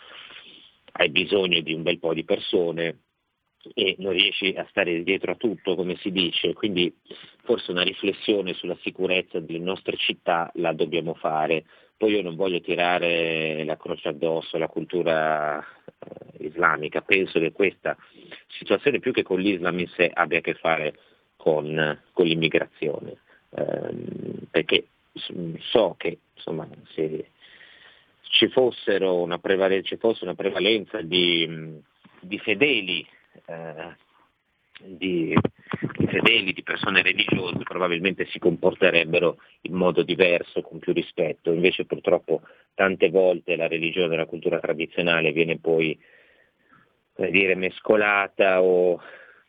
hai 0.94 1.10
bisogno 1.10 1.60
di 1.62 1.74
un 1.74 1.84
bel 1.84 2.00
po' 2.00 2.14
di 2.16 2.24
persone 2.24 2.98
e 3.74 3.96
non 4.00 4.14
riesci 4.14 4.54
a 4.58 4.66
stare 4.70 5.04
dietro 5.04 5.32
a 5.32 5.36
tutto, 5.36 5.76
come 5.76 5.96
si 5.98 6.12
dice, 6.12 6.54
quindi 6.54 6.94
forse 7.44 7.72
una 7.72 7.84
riflessione 7.84 8.54
sulla 8.54 8.78
sicurezza 8.82 9.40
delle 9.40 9.60
nostre 9.60 9.96
città 9.98 10.52
la 10.56 10.74
dobbiamo 10.74 11.14
fare. 11.14 11.66
Poi 11.96 12.12
io 12.12 12.22
non 12.22 12.36
voglio 12.36 12.60
tirare 12.60 13.64
la 13.64 13.78
croce 13.78 14.10
addosso 14.10 14.58
alla 14.58 14.68
cultura 14.68 15.60
eh, 15.60 16.46
islamica, 16.46 17.02
penso 17.02 17.40
che 17.40 17.52
questa 17.52 17.96
situazione 18.48 19.00
più 19.00 19.14
che 19.14 19.24
con 19.24 19.40
l'Islam 19.40 19.80
in 19.80 19.88
sé 19.88 20.10
abbia 20.14 20.40
a 20.40 20.42
che 20.42 20.56
fare 20.56 20.96
con, 21.38 22.02
con 22.12 22.26
l'immigrazione, 22.26 23.18
ehm, 23.52 24.48
perché 24.50 24.88
so 25.60 25.96
che 25.98 26.18
insomma, 26.36 26.68
se 26.94 27.28
ci, 28.22 28.48
fosse 28.50 28.96
una 28.96 29.38
prevalenza 29.40 31.02
di, 31.02 31.80
di 32.20 32.40
fedeli 32.40 33.06
eh, 33.46 33.96
di, 34.82 35.36
di, 35.98 36.08
fedeli, 36.08 36.54
di 36.54 36.64
persone 36.64 37.02
religiose, 37.02 37.64
probabilmente 37.64 38.26
si 38.28 38.40
comporterebbero 38.40 39.38
in 39.62 39.74
modo 39.74 40.04
diverso, 40.04 40.62
con 40.62 40.80
più 40.80 40.94
rispetto. 40.94 41.52
Invece 41.52 41.86
purtroppo 41.86 42.42
tante 42.74 43.10
volte 43.10 43.56
la 43.56 43.68
religione 43.68 44.16
e 44.16 44.18
la 44.18 44.26
cultura 44.26 44.60
tradizionale 44.60 45.32
viene 45.32 45.60
poi 45.60 45.98
dire, 47.16 47.56
mescolata 47.56 48.62
o 48.62 49.00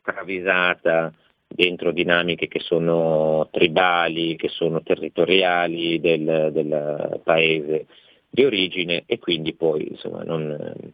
travisata 0.02 1.12
dentro 1.46 1.92
dinamiche 1.92 2.48
che 2.48 2.60
sono 2.60 3.48
tribali, 3.50 4.36
che 4.36 4.48
sono 4.48 4.82
territoriali 4.82 6.00
del, 6.00 6.50
del 6.52 7.20
paese 7.22 7.86
di 8.28 8.44
origine 8.44 9.04
e 9.06 9.18
quindi 9.18 9.54
poi 9.54 9.88
insomma, 9.88 10.24
non, 10.24 10.92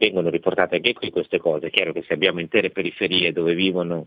vengono 0.00 0.30
riportate 0.30 0.76
anche 0.76 0.94
qui 0.94 1.10
queste 1.10 1.38
cose. 1.38 1.66
È 1.66 1.70
chiaro 1.70 1.92
che 1.92 2.02
se 2.02 2.14
abbiamo 2.14 2.40
intere 2.40 2.70
periferie 2.70 3.32
dove 3.32 3.54
vivono 3.54 4.06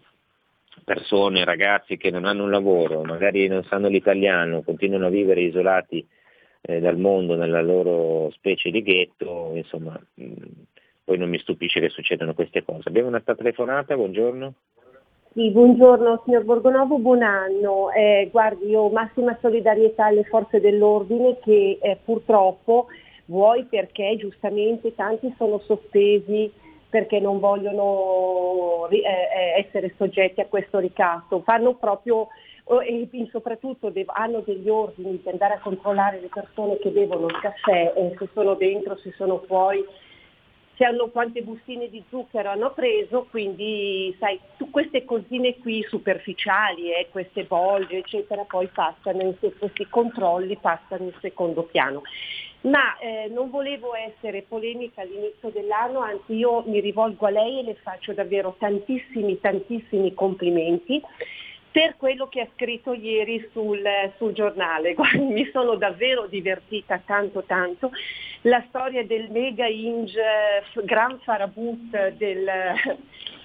persone, 0.84 1.46
ragazzi 1.46 1.98
che 1.98 2.10
non 2.10 2.26
hanno 2.26 2.44
un 2.44 2.50
lavoro, 2.50 3.04
magari 3.04 3.48
non 3.48 3.64
sanno 3.66 3.88
l'italiano, 3.90 4.64
continuano 4.64 5.06
a 5.06 5.12
vivere 5.12 5.42
isolati 5.42 6.06
eh, 6.62 6.80
dal 6.80 6.98
mondo 6.98 7.36
nella 7.36 7.62
loro 7.62 8.32
specie 8.32 8.72
di 8.72 8.82
ghetto, 8.82 9.52
insomma, 9.54 9.98
mh, 10.16 10.34
poi 11.04 11.18
non 11.20 11.30
mi 11.30 11.38
stupisce 11.38 11.80
che 11.80 11.90
succedano 11.90 12.34
queste 12.34 12.64
cose. 12.64 12.90
Abbiamo 12.90 13.10
una 13.10 13.22
telefonata, 13.22 13.96
buongiorno. 13.96 14.54
Sì, 15.34 15.52
buongiorno 15.52 16.22
signor 16.26 16.44
Borgonovo, 16.44 16.98
buon 16.98 17.22
anno. 17.22 17.92
Eh, 17.92 18.30
guardi, 18.32 18.68
io 18.68 18.90
massima 18.90 19.38
solidarietà 19.42 20.06
alle 20.06 20.24
forze 20.24 20.60
dell'ordine 20.60 21.38
che 21.40 21.78
eh, 21.82 21.98
purtroppo 22.04 22.88
vuoi 23.26 23.66
perché 23.66 24.16
giustamente 24.18 24.96
tanti 24.96 25.34
sono 25.38 25.60
sospesi 25.60 26.52
perché 26.90 27.20
non 27.20 27.40
vogliono 27.40 28.88
eh, 28.90 28.98
eh, 28.98 29.66
essere 29.66 29.96
soggetti 29.98 30.42
a 30.42 30.46
questo 30.46 30.78
ricatto, 30.78 31.42
fanno 31.42 31.74
proprio 31.74 32.28
e 32.86 33.10
soprattutto 33.32 33.92
hanno 34.06 34.40
degli 34.40 34.70
ordini 34.70 35.20
di 35.22 35.30
andare 35.30 35.56
a 35.56 35.60
controllare 35.60 36.22
le 36.22 36.30
persone 36.32 36.78
che 36.78 36.90
bevono 36.92 37.28
il 37.28 37.40
caffè, 37.40 37.94
se 37.96 38.30
sono 38.34 38.54
dentro, 38.54 38.96
se 38.98 39.12
sono 39.18 39.44
fuori, 39.48 39.84
se 40.76 40.86
hanno 40.86 41.08
quante 41.10 41.42
bustine 41.42 41.90
di 41.90 42.04
zucchero 42.10 42.50
hanno 42.50 42.72
preso, 42.72 43.28
quindi 43.30 44.16
sai, 44.20 44.40
queste 44.72 45.04
cosine 45.04 45.58
qui 45.58 45.84
superficiali, 45.90 46.94
eh, 46.94 47.08
queste 47.12 47.44
bolge, 47.44 47.98
eccetera, 47.98 48.44
poi 48.44 48.68
passano, 48.68 49.36
questi 49.58 49.88
controlli 49.90 50.58
passano 50.58 51.06
in 51.06 51.14
secondo 51.20 51.64
piano 51.64 52.04
ma 52.64 52.98
eh, 52.98 53.28
non 53.30 53.50
volevo 53.50 53.94
essere 53.96 54.44
polemica 54.48 55.02
all'inizio 55.02 55.50
dell'anno, 55.50 56.00
anzi 56.00 56.36
io 56.36 56.64
mi 56.66 56.80
rivolgo 56.80 57.26
a 57.26 57.30
lei 57.30 57.60
e 57.60 57.64
le 57.64 57.76
faccio 57.76 58.14
davvero 58.14 58.56
tantissimi, 58.58 59.40
tantissimi 59.40 60.14
complimenti 60.14 61.02
per 61.72 61.98
quello 61.98 62.28
che 62.28 62.42
ha 62.42 62.48
scritto 62.54 62.94
ieri 62.94 63.50
sul, 63.52 63.82
sul 64.18 64.32
giornale. 64.34 64.94
Guardi, 64.96 65.26
mi 65.26 65.50
sono 65.52 65.76
davvero 65.76 66.28
divertita 66.28 67.02
tanto 67.04 67.44
tanto. 67.44 67.92
La 68.42 68.64
storia 68.68 69.04
del 69.06 69.30
mega 69.32 69.66
inge 69.66 70.22
Gran 70.84 71.20
Farabut 71.20 72.12
del, 72.12 72.50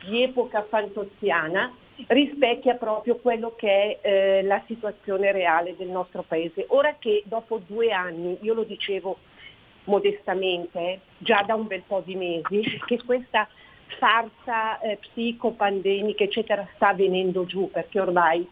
di 0.08 0.22
epoca 0.22 0.64
fantoziana 0.68 1.72
rispecchia 2.06 2.74
proprio 2.74 3.16
quello 3.16 3.54
che 3.56 3.98
è 4.00 4.08
eh, 4.08 4.42
la 4.42 4.62
situazione 4.66 5.32
reale 5.32 5.76
del 5.76 5.88
nostro 5.88 6.22
paese. 6.22 6.64
Ora 6.68 6.96
che 6.98 7.22
dopo 7.26 7.60
due 7.66 7.90
anni, 7.90 8.38
io 8.42 8.54
lo 8.54 8.62
dicevo 8.62 9.18
modestamente, 9.84 11.00
già 11.18 11.42
da 11.46 11.54
un 11.54 11.66
bel 11.66 11.82
po' 11.86 12.02
di 12.04 12.14
mesi, 12.14 12.78
che 12.86 13.00
questa 13.04 13.48
farsa 13.98 14.78
eh, 14.80 14.98
psicopandemica 14.98 16.22
eccetera 16.22 16.68
sta 16.74 16.92
venendo 16.92 17.46
giù 17.46 17.70
perché 17.70 17.98
ormai 17.98 18.46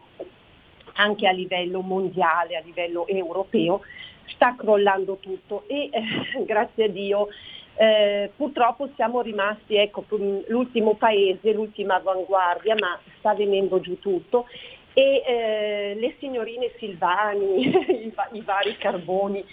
anche 0.94 1.28
a 1.28 1.30
livello 1.30 1.82
mondiale, 1.82 2.56
a 2.56 2.62
livello 2.64 3.06
europeo, 3.06 3.82
sta 4.28 4.54
crollando 4.56 5.18
tutto 5.20 5.64
e 5.68 5.90
eh, 5.92 6.44
grazie 6.44 6.84
a 6.84 6.88
Dio 6.88 7.28
eh, 7.76 8.30
purtroppo 8.34 8.88
siamo 8.94 9.20
rimasti 9.20 9.76
ecco, 9.76 10.04
l'ultimo 10.46 10.94
paese, 10.94 11.52
l'ultima 11.52 11.96
avanguardia, 11.96 12.74
ma 12.78 12.98
sta 13.18 13.34
venendo 13.34 13.80
giù 13.80 13.98
tutto 13.98 14.46
e 14.94 15.22
eh, 15.26 15.94
le 15.94 16.14
signorine 16.18 16.70
Silvani, 16.78 17.66
i, 17.68 18.12
i, 18.32 18.40
vari 18.40 18.76
carboni, 18.78 19.44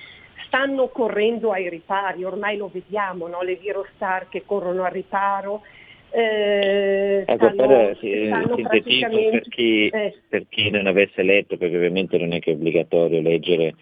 stanno 0.46 0.88
correndo 0.88 1.52
ai 1.52 1.68
ripari, 1.68 2.24
ormai 2.24 2.56
lo 2.56 2.70
vediamo, 2.72 3.28
no? 3.28 3.42
le 3.42 3.56
virostar 3.56 4.30
che 4.30 4.44
corrono 4.46 4.86
al 4.86 4.92
riparo. 4.92 5.64
Eh, 6.12 7.26
ecco, 7.26 7.52
stanno, 7.52 7.68
per, 7.68 7.98
sì, 7.98 8.32
sintetizzo 8.56 9.10
per 9.10 9.42
chi, 9.50 9.88
eh. 9.90 10.16
per 10.30 10.46
chi 10.48 10.70
non 10.70 10.88
avesse 10.88 11.24
letto, 11.24 11.58
perché 11.58 11.76
ovviamente 11.76 12.18
non 12.18 12.32
è 12.32 12.40
che 12.40 12.52
è 12.52 12.54
obbligatorio 12.54 13.20
leggere 13.20 13.74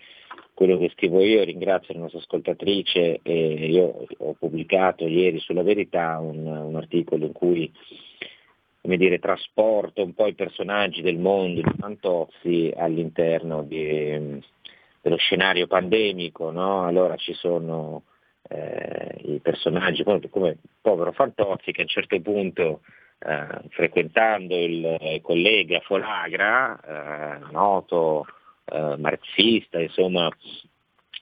quello 0.62 0.78
che 0.78 0.92
scrivo 0.94 1.24
io, 1.24 1.44
ringrazio 1.44 1.96
la 1.96 2.02
nostra 2.02 2.20
ascoltatrice 2.20 3.22
e 3.24 3.66
io 3.66 4.06
ho 4.16 4.34
pubblicato 4.34 5.08
ieri 5.08 5.40
sulla 5.40 5.64
verità 5.64 6.20
un, 6.20 6.46
un 6.46 6.76
articolo 6.76 7.26
in 7.26 7.32
cui 7.32 7.74
dire, 8.80 9.18
trasporto 9.18 10.04
un 10.04 10.14
po' 10.14 10.28
i 10.28 10.36
personaggi 10.36 11.02
del 11.02 11.18
mondo 11.18 11.62
di 11.62 11.74
Fantozzi 11.80 12.72
all'interno 12.78 13.64
di, 13.64 14.40
dello 15.02 15.18
scenario 15.18 15.66
pandemico, 15.66 16.52
no? 16.52 16.86
allora 16.86 17.16
ci 17.16 17.34
sono 17.34 18.04
eh, 18.48 19.16
i 19.34 19.40
personaggi 19.40 20.04
come, 20.04 20.30
come 20.30 20.58
povero 20.80 21.12
Fantozzi 21.12 21.72
che 21.72 21.82
a 21.82 21.86
un 21.86 21.90
certo 21.90 22.22
punto 22.22 22.82
eh, 23.18 23.68
frequentando 23.70 24.56
il, 24.56 24.98
il 25.02 25.22
collega 25.24 25.80
Folagra, 25.80 27.40
eh, 27.40 27.52
noto 27.52 28.28
eh, 28.72 28.96
marxista, 28.98 29.80
insomma 29.80 30.30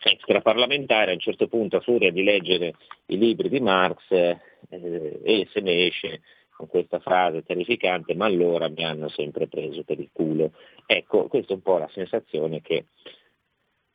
extraparlamentare, 0.01 1.11
a 1.11 1.13
un 1.13 1.19
certo 1.19 1.47
punto 1.47 1.77
a 1.77 1.81
furia 1.81 2.11
di 2.11 2.23
leggere 2.23 2.75
i 3.07 3.17
libri 3.17 3.49
di 3.49 3.59
Marx 3.59 4.09
eh, 4.11 4.39
e 4.69 5.47
se 5.51 5.59
ne 5.59 5.87
esce 5.87 6.21
con 6.55 6.67
questa 6.67 6.99
frase 6.99 7.43
terrificante, 7.43 8.15
ma 8.15 8.25
allora 8.25 8.69
mi 8.69 8.83
hanno 8.83 9.07
sempre 9.09 9.47
preso 9.47 9.83
per 9.83 9.99
il 9.99 10.09
culo. 10.11 10.51
Ecco, 10.85 11.27
questa 11.27 11.53
è 11.53 11.55
un 11.55 11.61
po' 11.61 11.77
la 11.77 11.89
sensazione 11.91 12.61
che 12.61 12.85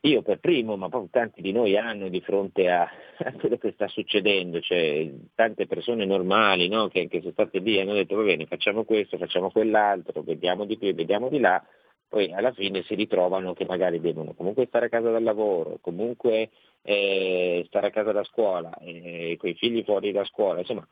io 0.01 0.23
per 0.23 0.39
primo, 0.39 0.77
ma 0.77 0.89
poi 0.89 1.09
tanti 1.11 1.41
di 1.41 1.53
noi 1.53 1.77
hanno 1.77 2.09
di 2.09 2.21
fronte 2.21 2.69
a, 2.71 2.83
a 3.19 3.33
quello 3.33 3.57
che 3.57 3.73
sta 3.73 3.89
succedendo, 3.89 4.61
cioè 4.61 5.11
tante 5.35 5.67
persone 5.67 6.05
normali 6.05 6.69
no, 6.69 6.89
che 6.89 7.01
anche 7.01 7.23
se 7.23 7.33
state 7.33 7.59
lì 7.59 7.81
hanno 7.81 7.95
detto 7.95 8.17
va 8.17 8.23
bene, 8.23 8.47
facciamo 8.47 8.85
questo, 8.85 9.17
facciamo 9.17 9.51
quell'altro, 9.51 10.23
vediamo 10.23 10.67
di 10.67 10.77
qui, 10.77 10.93
vediamo 10.93 11.29
di 11.29 11.41
là, 11.41 11.63
poi 12.15 12.33
alla 12.33 12.53
fine 12.53 12.85
si 12.85 12.95
ritrovano 12.95 13.55
che 13.55 13.65
magari 13.65 13.99
devono 13.99 14.35
comunque 14.35 14.67
stare 14.67 14.87
a 14.87 14.89
casa 14.89 15.11
dal 15.11 15.25
lavoro, 15.25 15.79
comunque 15.81 16.51
eh, 16.83 17.65
stare 17.67 17.89
a 17.89 17.91
casa 17.91 18.13
da 18.13 18.23
scuola, 18.23 18.73
eh, 18.79 19.35
con 19.37 19.51
i 19.51 19.55
figli 19.55 19.83
fuori 19.83 20.13
da 20.13 20.25
scuola, 20.25 20.61
insomma 20.61 20.87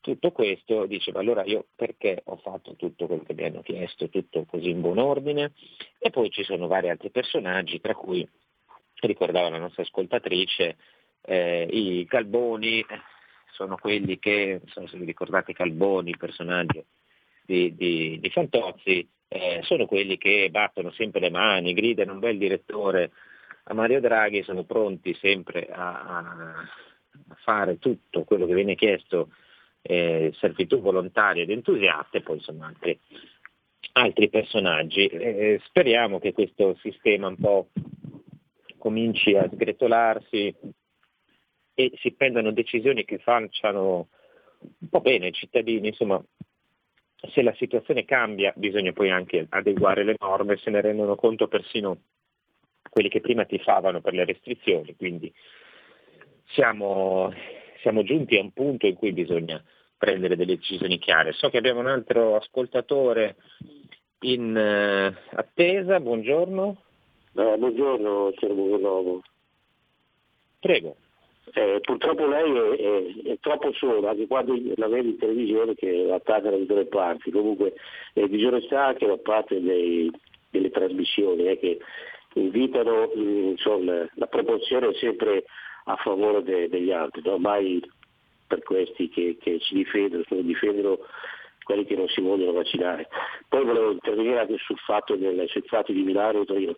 tutto 0.00 0.32
questo 0.32 0.86
dice 0.86 1.12
ma 1.12 1.18
allora 1.20 1.44
io 1.44 1.66
perché 1.74 2.22
ho 2.24 2.36
fatto 2.36 2.76
tutto 2.76 3.06
quello 3.06 3.24
che 3.24 3.34
mi 3.34 3.44
hanno 3.44 3.60
chiesto, 3.60 4.08
tutto 4.08 4.46
così 4.46 4.70
in 4.70 4.80
buon 4.80 4.96
ordine? 4.96 5.52
E 5.98 6.08
poi 6.08 6.30
ci 6.30 6.42
sono 6.44 6.66
vari 6.66 6.88
altri 6.88 7.10
personaggi 7.10 7.78
tra 7.78 7.94
cui 7.94 8.26
ricordava 9.00 9.50
la 9.50 9.58
nostra 9.58 9.82
ascoltatrice 9.82 10.76
eh, 11.26 11.68
i 11.70 12.06
Calboni 12.06 12.86
sono 13.52 13.76
quelli 13.76 14.18
che, 14.18 14.62
non 14.62 14.72
so 14.72 14.86
se 14.86 14.96
vi 14.96 15.04
ricordate 15.04 15.52
Calboni, 15.52 16.16
personaggio 16.16 16.86
di, 17.44 17.74
di, 17.76 18.18
di 18.18 18.30
Fantozzi, 18.30 19.06
eh, 19.28 19.60
sono 19.62 19.86
quelli 19.86 20.16
che 20.16 20.48
battono 20.50 20.90
sempre 20.92 21.20
le 21.20 21.30
mani, 21.30 21.74
gridano 21.74 22.12
un 22.12 22.18
bel 22.18 22.38
direttore 22.38 23.12
a 23.64 23.74
Mario 23.74 24.00
Draghi, 24.00 24.42
sono 24.42 24.64
pronti 24.64 25.14
sempre 25.14 25.66
a, 25.66 26.00
a 26.00 26.68
fare 27.44 27.78
tutto 27.78 28.24
quello 28.24 28.46
che 28.46 28.54
viene 28.54 28.74
chiesto, 28.74 29.30
eh, 29.82 30.32
servitù 30.38 30.80
volontaria 30.80 31.42
ed 31.42 31.50
entusiasta 31.50 32.18
e 32.18 32.22
poi 32.22 32.36
insomma 32.36 32.66
anche 32.66 33.00
altri 33.92 34.30
personaggi. 34.30 35.06
Eh, 35.06 35.60
speriamo 35.66 36.18
che 36.18 36.32
questo 36.32 36.76
sistema 36.80 37.28
un 37.28 37.36
po' 37.36 37.68
cominci 38.78 39.34
a 39.34 39.48
sgretolarsi 39.52 40.54
e 41.74 41.92
si 41.96 42.12
prendano 42.12 42.52
decisioni 42.52 43.04
che 43.04 43.18
facciano 43.18 44.08
un 44.60 44.88
po' 44.88 45.00
bene 45.00 45.26
ai 45.26 45.32
cittadini, 45.32 45.88
insomma 45.88 46.22
se 47.20 47.42
la 47.42 47.54
situazione 47.54 48.04
cambia 48.04 48.52
bisogna 48.56 48.92
poi 48.92 49.10
anche 49.10 49.46
adeguare 49.48 50.04
le 50.04 50.16
norme, 50.18 50.56
se 50.56 50.70
ne 50.70 50.80
rendono 50.80 51.16
conto 51.16 51.48
persino 51.48 51.98
quelli 52.88 53.08
che 53.08 53.20
prima 53.20 53.44
tifavano 53.44 54.00
per 54.00 54.14
le 54.14 54.24
restrizioni, 54.24 54.96
quindi 54.96 55.32
siamo, 56.48 57.32
siamo 57.80 58.02
giunti 58.02 58.36
a 58.36 58.40
un 58.40 58.52
punto 58.52 58.86
in 58.86 58.94
cui 58.94 59.12
bisogna 59.12 59.62
prendere 59.96 60.36
delle 60.36 60.56
decisioni 60.56 60.98
chiare. 60.98 61.32
So 61.32 61.50
che 61.50 61.58
abbiamo 61.58 61.80
un 61.80 61.88
altro 61.88 62.36
ascoltatore 62.36 63.36
in 64.20 64.54
uh, 64.54 65.36
attesa, 65.36 66.00
buongiorno. 66.00 66.82
Eh, 67.34 67.56
buongiorno, 67.58 68.32
Buonovo. 68.40 69.22
Prego. 70.60 70.96
Eh, 71.52 71.80
purtroppo 71.80 72.26
lei 72.26 72.52
è, 72.52 72.76
è, 72.76 73.30
è, 73.32 73.38
troppo 73.40 73.72
sola, 73.72 74.10
anche 74.10 74.26
quando 74.26 74.54
la 74.76 74.88
vede 74.88 75.08
in 75.08 75.18
televisione 75.18 75.74
che 75.74 76.10
attacca 76.12 76.50
da 76.50 76.56
tutte 76.56 76.74
le 76.74 76.86
parti, 76.86 77.30
comunque 77.30 77.74
è 78.12 78.26
disonestà 78.26 78.86
anche 78.86 79.06
da 79.06 79.16
parte 79.16 79.60
dei, 79.60 80.10
delle 80.50 80.70
trasmissioni 80.70 81.48
eh, 81.48 81.58
che 81.58 81.78
invitano, 82.34 83.10
insomma, 83.14 84.08
la 84.14 84.26
proporzione 84.26 84.88
è 84.88 84.94
sempre 84.94 85.44
a 85.84 85.96
favore 85.96 86.42
de, 86.42 86.68
degli 86.68 86.92
altri, 86.92 87.22
no? 87.24 87.38
mai 87.38 87.82
per 88.46 88.62
questi 88.62 89.08
che, 89.08 89.36
che 89.40 89.58
ci 89.60 89.74
difendono, 89.74 90.24
difendono 90.28 90.98
quelli 91.62 91.84
che 91.84 91.96
non 91.96 92.08
si 92.08 92.20
vogliono 92.20 92.52
vaccinare. 92.52 93.08
Poi 93.46 93.64
volevo 93.64 93.92
intervenire 93.92 94.40
anche 94.40 94.56
sul 94.58 94.78
fatto 94.78 95.16
del, 95.16 95.46
sui 95.48 95.62
fatti 95.66 95.92
di 95.92 96.02
Milano 96.02 96.40
e 96.40 96.44
Torino. 96.46 96.76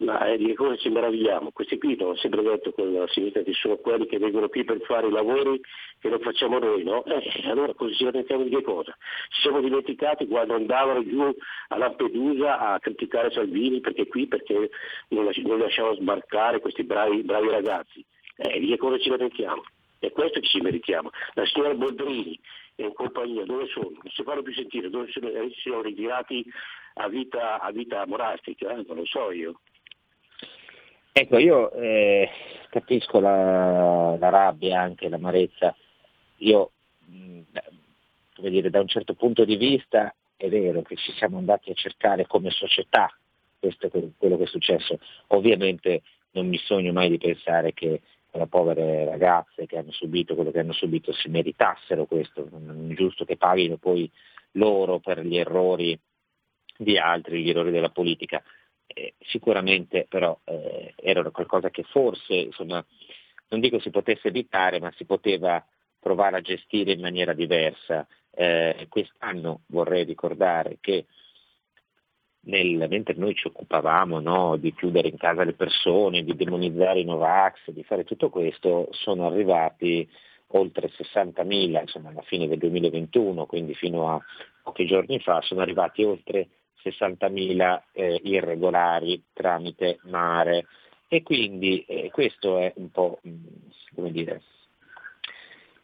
Ma 0.00 0.26
eh, 0.26 0.38
di 0.38 0.54
cosa 0.54 0.76
ci 0.76 0.88
meravigliamo? 0.88 1.50
Questi 1.50 1.76
qui, 1.76 1.94
non 1.94 2.10
ho 2.10 2.16
sempre 2.16 2.42
detto 2.42 2.72
con 2.72 2.90
la 2.90 3.06
sinistra 3.08 3.42
che 3.42 3.52
sono 3.52 3.76
quelli 3.76 4.06
che 4.06 4.18
vengono 4.18 4.48
qui 4.48 4.64
per 4.64 4.80
fare 4.80 5.08
i 5.08 5.10
lavori 5.10 5.60
che 5.98 6.08
non 6.08 6.20
facciamo 6.20 6.58
noi, 6.58 6.82
no? 6.84 7.04
Eh, 7.04 7.48
allora 7.50 7.74
cosa 7.74 7.94
ci 7.94 8.04
lamentiamo 8.04 8.44
di 8.44 8.48
che 8.48 8.62
cosa? 8.62 8.96
Ci 9.28 9.42
siamo 9.42 9.60
dimenticati 9.60 10.26
quando 10.26 10.54
andavano 10.54 11.06
giù 11.06 11.30
a 11.68 11.76
Lampedusa 11.76 12.58
a 12.58 12.78
criticare 12.78 13.30
Salvini 13.30 13.80
perché 13.80 14.06
qui 14.06 14.26
perché 14.26 14.70
non, 15.08 15.30
lasciamo 15.58 15.94
sbarcare 15.94 16.60
questi 16.60 16.82
bravi, 16.82 17.22
bravi 17.22 17.50
ragazzi. 17.50 18.02
Eh, 18.36 18.58
di 18.58 18.68
che 18.68 18.78
cosa 18.78 18.98
ci 18.98 19.10
lamentiamo? 19.10 19.62
È 19.98 20.10
questo 20.12 20.40
che 20.40 20.46
ci 20.46 20.62
meritiamo. 20.62 21.10
La 21.34 21.44
signora 21.44 21.74
Boldrini 21.74 22.40
e 22.74 22.90
compagnia 22.94 23.44
dove 23.44 23.66
sono? 23.66 23.90
Non 23.90 24.10
si 24.10 24.22
fanno 24.22 24.40
più 24.40 24.54
sentire, 24.54 24.88
dove 24.88 25.10
sono, 25.10 25.28
eh, 25.28 25.50
si 25.50 25.68
sono 25.68 25.82
ritirati 25.82 26.42
a 26.94 27.08
vita, 27.08 27.60
a 27.60 27.70
vita 27.70 28.06
monastica? 28.06 28.70
Eh? 28.70 28.84
Non 28.86 28.96
lo 28.96 29.04
so 29.04 29.30
io. 29.30 29.60
Ecco, 31.12 31.38
io 31.38 31.72
eh, 31.72 32.28
capisco 32.70 33.18
la, 33.18 34.16
la, 34.18 34.28
rabbia, 34.28 34.80
anche 34.80 35.08
l'amarezza. 35.08 35.74
Io, 36.38 36.70
mh, 37.06 37.40
come 38.36 38.50
dire, 38.50 38.70
da 38.70 38.80
un 38.80 38.88
certo 38.88 39.14
punto 39.14 39.44
di 39.44 39.56
vista 39.56 40.14
è 40.36 40.48
vero 40.48 40.82
che 40.82 40.96
ci 40.96 41.12
siamo 41.12 41.38
andati 41.38 41.70
a 41.70 41.74
cercare 41.74 42.26
come 42.26 42.50
società, 42.50 43.12
questo 43.58 43.90
quello 43.90 44.36
che 44.36 44.44
è 44.44 44.46
successo. 44.46 44.98
Ovviamente 45.28 46.02
non 46.32 46.48
mi 46.48 46.58
sogno 46.58 46.92
mai 46.92 47.10
di 47.10 47.18
pensare 47.18 47.72
che 47.74 48.00
le 48.32 48.46
povere 48.46 49.04
ragazze 49.04 49.66
che 49.66 49.76
hanno 49.76 49.90
subito 49.90 50.36
quello 50.36 50.52
che 50.52 50.60
hanno 50.60 50.72
subito 50.72 51.12
si 51.12 51.28
meritassero 51.28 52.06
questo, 52.06 52.48
non 52.50 52.88
è 52.90 52.94
giusto 52.94 53.24
che 53.24 53.36
paghino 53.36 53.76
poi 53.76 54.08
loro 54.52 55.00
per 55.00 55.24
gli 55.24 55.36
errori 55.36 55.98
di 56.76 56.96
altri, 56.96 57.42
gli 57.42 57.50
errori 57.50 57.72
della 57.72 57.90
politica 57.90 58.40
eh, 58.94 59.14
sicuramente 59.20 60.06
però 60.08 60.38
eh, 60.44 60.94
era 60.96 61.28
qualcosa 61.30 61.70
che 61.70 61.82
forse, 61.84 62.34
insomma, 62.34 62.84
non 63.48 63.60
dico 63.60 63.80
si 63.80 63.90
potesse 63.90 64.28
evitare, 64.28 64.80
ma 64.80 64.92
si 64.96 65.04
poteva 65.04 65.64
provare 65.98 66.38
a 66.38 66.40
gestire 66.40 66.92
in 66.92 67.00
maniera 67.00 67.32
diversa. 67.32 68.06
Eh, 68.32 68.86
quest'anno 68.88 69.62
vorrei 69.66 70.04
ricordare 70.04 70.78
che 70.80 71.06
nel, 72.42 72.86
mentre 72.88 73.14
noi 73.14 73.34
ci 73.34 73.48
occupavamo 73.48 74.20
no, 74.20 74.56
di 74.56 74.72
chiudere 74.74 75.08
in 75.08 75.16
casa 75.16 75.44
le 75.44 75.52
persone, 75.52 76.22
di 76.22 76.34
demonizzare 76.34 77.00
i 77.00 77.04
Novax, 77.04 77.70
di 77.70 77.82
fare 77.84 78.04
tutto 78.04 78.30
questo, 78.30 78.88
sono 78.92 79.26
arrivati 79.26 80.08
oltre 80.52 80.88
60.000, 80.88 81.80
insomma 81.80 82.08
alla 82.10 82.22
fine 82.22 82.48
del 82.48 82.58
2021, 82.58 83.46
quindi 83.46 83.74
fino 83.74 84.10
a 84.10 84.20
pochi 84.62 84.86
giorni 84.86 85.20
fa, 85.20 85.40
sono 85.42 85.60
arrivati 85.60 86.02
oltre 86.02 86.48
60.000 86.82 87.82
eh, 87.92 88.20
irregolari 88.24 89.22
tramite 89.32 89.98
mare 90.04 90.66
e 91.08 91.22
quindi 91.22 91.84
eh, 91.86 92.10
questo 92.10 92.58
è 92.58 92.72
un 92.76 92.90
po' 92.90 93.20
mm, 93.26 93.44
come 93.94 94.10
dire, 94.12 94.42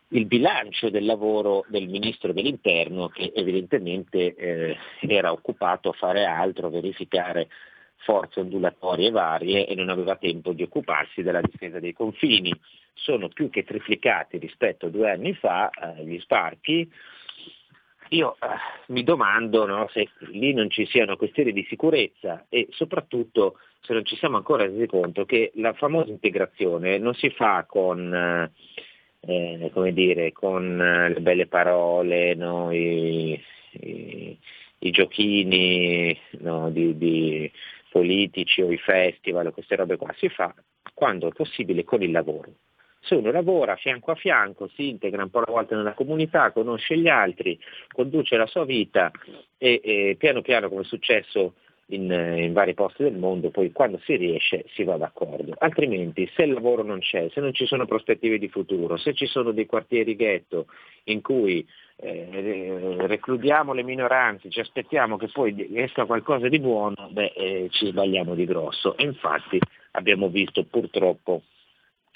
il 0.08 0.26
bilancio 0.26 0.88
del 0.88 1.04
lavoro 1.04 1.64
del 1.68 1.88
Ministro 1.88 2.32
dell'Interno 2.32 3.08
che 3.08 3.32
evidentemente 3.34 4.34
eh, 4.34 4.76
era 5.00 5.32
occupato 5.32 5.88
a 5.88 5.94
fare 5.94 6.24
altro, 6.24 6.70
verificare 6.70 7.48
forze 7.96 8.38
ondulatorie 8.38 9.10
varie 9.10 9.66
e 9.66 9.74
non 9.74 9.88
aveva 9.88 10.16
tempo 10.16 10.52
di 10.52 10.62
occuparsi 10.62 11.22
della 11.22 11.40
difesa 11.40 11.80
dei 11.80 11.92
confini. 11.92 12.52
Sono 12.94 13.28
più 13.28 13.50
che 13.50 13.64
triplicati 13.64 14.38
rispetto 14.38 14.86
a 14.86 14.90
due 14.90 15.10
anni 15.10 15.34
fa 15.34 15.70
eh, 15.70 16.04
gli 16.04 16.18
sparchi, 16.20 16.88
io 18.10 18.36
eh, 18.40 18.46
mi 18.88 19.02
domando 19.02 19.66
no, 19.66 19.88
se 19.92 20.08
lì 20.30 20.52
non 20.52 20.70
ci 20.70 20.86
siano 20.86 21.16
questioni 21.16 21.52
di 21.52 21.64
sicurezza 21.68 22.46
e 22.48 22.68
soprattutto 22.70 23.58
se 23.80 23.92
non 23.92 24.04
ci 24.04 24.16
siamo 24.16 24.36
ancora 24.36 24.64
resi 24.64 24.86
conto 24.86 25.24
che 25.24 25.52
la 25.54 25.72
famosa 25.72 26.10
integrazione 26.10 26.98
non 26.98 27.14
si 27.14 27.30
fa 27.30 27.64
con, 27.68 28.12
eh, 28.12 28.50
eh 29.20 29.92
dire, 29.92 30.32
con 30.32 30.80
eh, 30.80 31.08
le 31.10 31.20
belle 31.20 31.46
parole, 31.46 32.34
no, 32.34 32.72
i, 32.72 33.40
i, 33.70 34.38
i, 34.78 34.90
giochini 34.90 36.18
no, 36.40 36.70
di, 36.70 36.96
di 36.96 37.50
politici 37.90 38.62
o 38.62 38.70
i 38.70 38.78
festival 38.78 39.52
queste 39.52 39.76
robe 39.76 39.96
qua, 39.96 40.12
si 40.16 40.28
fa 40.28 40.54
quando 40.94 41.28
è 41.28 41.32
possibile 41.32 41.84
con 41.84 42.02
il 42.02 42.10
lavoro 42.10 42.52
se 43.06 43.14
uno 43.14 43.30
lavora 43.30 43.76
fianco 43.76 44.10
a 44.10 44.16
fianco, 44.16 44.68
si 44.74 44.88
integra 44.88 45.22
un 45.22 45.30
po' 45.30 45.38
alla 45.38 45.52
volta 45.52 45.76
nella 45.76 45.94
comunità, 45.94 46.50
conosce 46.50 46.98
gli 46.98 47.08
altri, 47.08 47.58
conduce 47.92 48.36
la 48.36 48.46
sua 48.46 48.64
vita 48.64 49.10
e, 49.56 49.80
e 49.82 50.16
piano 50.18 50.42
piano, 50.42 50.68
come 50.68 50.82
è 50.82 50.84
successo 50.84 51.54
in, 51.90 52.10
in, 52.10 52.52
vari 52.52 52.74
posti 52.74 53.04
del 53.04 53.16
mondo, 53.16 53.50
poi 53.50 53.70
quando 53.70 54.00
si 54.04 54.16
riesce 54.16 54.64
si 54.74 54.82
va 54.82 54.96
d'accordo. 54.96 55.54
Altrimenti 55.58 56.28
se 56.34 56.42
il 56.42 56.52
lavoro 56.52 56.82
non 56.82 56.98
c'è, 56.98 57.28
se 57.32 57.40
non 57.40 57.52
ci 57.52 57.66
sono 57.66 57.86
prospettive 57.86 58.38
di 58.38 58.48
futuro, 58.48 58.96
se 58.96 59.14
ci 59.14 59.26
sono 59.26 59.52
dei 59.52 59.66
quartieri 59.66 60.16
ghetto 60.16 60.66
in 61.04 61.22
cui 61.22 61.64
eh, 61.98 62.96
recludiamo 62.98 63.72
le 63.72 63.84
minoranze, 63.84 64.50
ci 64.50 64.58
aspettiamo 64.58 65.16
che 65.16 65.28
poi 65.28 65.70
esca 65.74 66.06
qualcosa 66.06 66.48
di 66.48 66.58
buono, 66.58 67.08
beh, 67.10 67.32
eh, 67.36 67.68
ci 67.70 67.86
sbagliamo 67.86 68.34
di 68.34 68.44
grosso. 68.44 68.96
E 68.96 69.04
infatti 69.04 69.60
abbiamo 69.92 70.28
visto 70.28 70.64
purtroppo 70.64 71.42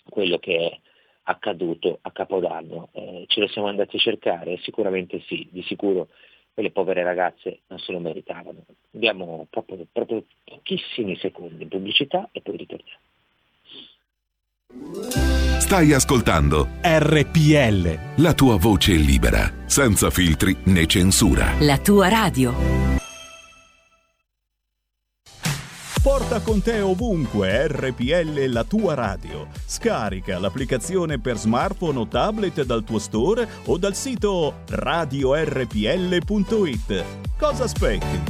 quello 0.09 0.39
che 0.39 0.57
è 0.57 0.79
accaduto 1.25 1.99
a 2.03 2.11
Capodanno. 2.11 2.89
Eh, 2.93 3.25
ce 3.29 3.41
lo 3.41 3.49
siamo 3.49 3.69
andati 3.69 3.97
a 3.97 4.01
cercare? 4.01 4.59
Sicuramente 4.63 5.23
sì, 5.27 5.49
di 5.51 5.63
sicuro 5.63 6.09
quelle 6.53 6.71
povere 6.71 7.03
ragazze 7.03 7.61
non 7.69 7.79
se 7.79 7.93
lo 7.93 8.01
meritavano. 8.01 8.65
Abbiamo 8.95 9.47
proprio, 9.49 9.87
proprio 9.91 10.25
pochissimi 10.45 11.17
secondi 11.17 11.63
in 11.63 11.69
pubblicità 11.69 12.29
e 12.33 12.41
poi 12.41 12.57
ritorniamo. 12.57 12.99
Stai 15.59 15.93
ascoltando 15.93 16.67
RPL. 16.83 18.23
La 18.23 18.35
tua 18.35 18.57
voce 18.57 18.93
libera, 18.95 19.49
senza 19.67 20.11
filtri 20.11 20.57
né 20.67 20.87
censura. 20.87 21.55
La 21.61 21.79
tua 21.79 22.09
radio. 22.09 23.00
Porta 26.03 26.41
con 26.41 26.63
te 26.63 26.81
ovunque 26.81 27.69
RPL 27.69 28.47
la 28.47 28.65
tua 28.65 28.95
radio. 28.95 29.49
Scarica 29.53 30.39
l'applicazione 30.39 31.21
per 31.21 31.37
smartphone 31.37 31.99
o 31.99 32.09
tablet 32.09 32.65
dal 32.65 32.85
tuo 32.85 32.99
store 32.99 33.47
o 33.67 33.77
dal 33.77 33.95
sito 33.95 34.63
radiorpl.it. 34.71 35.45
Cosa 37.37 37.65
aspetti? 37.65 38.23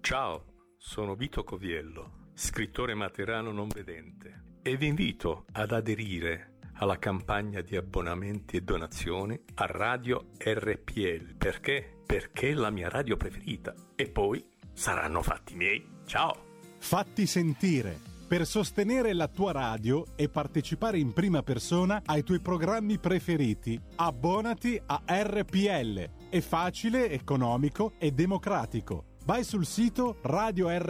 Ciao, 0.00 0.44
sono 0.78 1.14
Vito 1.14 1.44
Coviello, 1.44 2.30
scrittore 2.34 2.94
materano 2.94 3.52
non 3.52 3.68
vedente 3.68 4.58
e 4.62 4.76
vi 4.76 4.88
invito 4.88 5.44
ad 5.52 5.70
aderire 5.70 6.54
alla 6.78 6.98
campagna 6.98 7.60
di 7.60 7.76
abbonamenti 7.76 8.56
e 8.56 8.62
donazioni 8.62 9.40
a 9.54 9.66
Radio 9.66 10.30
RPL. 10.38 11.36
Perché? 11.36 12.01
Perché 12.12 12.50
è 12.50 12.52
la 12.52 12.68
mia 12.68 12.90
radio 12.90 13.16
preferita. 13.16 13.72
E 13.96 14.06
poi 14.10 14.44
saranno 14.74 15.22
fatti 15.22 15.54
miei. 15.54 15.82
Ciao! 16.04 16.60
Fatti 16.76 17.24
sentire 17.24 17.98
per 18.28 18.44
sostenere 18.44 19.14
la 19.14 19.28
tua 19.28 19.52
radio 19.52 20.04
e 20.14 20.28
partecipare 20.28 20.98
in 20.98 21.14
prima 21.14 21.42
persona 21.42 22.02
ai 22.04 22.22
tuoi 22.22 22.40
programmi 22.40 22.98
preferiti. 22.98 23.80
Abbonati 23.96 24.78
a 24.84 25.02
RPL. 25.06 26.28
È 26.28 26.40
facile, 26.40 27.08
economico 27.08 27.94
e 27.96 28.10
democratico. 28.10 29.16
Vai 29.24 29.42
sul 29.42 29.64
sito 29.64 30.18
radiorpl.it, 30.20 30.84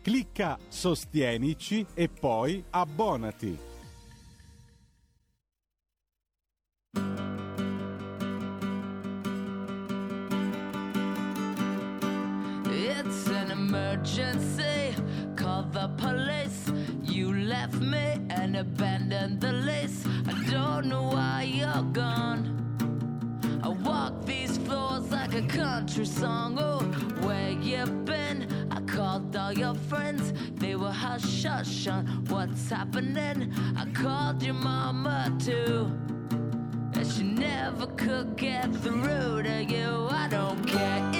clicca 0.00 0.56
Sostienici 0.68 1.84
e 1.92 2.08
poi 2.08 2.62
abbonati. 2.70 3.65
Left 17.66 17.82
me 17.82 18.20
and 18.30 18.56
abandoned 18.56 19.40
the 19.40 19.52
list. 19.52 20.06
I 20.26 20.50
don't 20.50 20.86
know 20.86 21.02
why 21.02 21.42
you're 21.42 21.82
gone. 21.92 22.42
I 23.62 23.68
walk 23.68 24.24
these 24.24 24.56
floors 24.58 25.10
like 25.10 25.34
a 25.34 25.42
country 25.42 26.06
song. 26.06 26.58
Oh, 26.60 26.80
where 27.26 27.50
you 27.50 27.84
been? 28.04 28.68
I 28.70 28.80
called 28.82 29.34
all 29.36 29.52
your 29.52 29.74
friends. 29.74 30.32
They 30.54 30.76
were 30.76 30.92
hush 30.92 31.44
hush 31.44 31.88
on 31.88 32.06
what's 32.28 32.70
happening. 32.70 33.52
I 33.76 33.86
called 33.92 34.42
your 34.42 34.54
mama 34.54 35.36
too. 35.40 35.90
And 36.94 37.06
she 37.06 37.24
never 37.24 37.86
could 37.86 38.36
get 38.36 38.72
through 38.76 39.42
to 39.42 39.64
you. 39.64 40.08
I 40.10 40.28
don't 40.28 40.64
care 40.66 41.15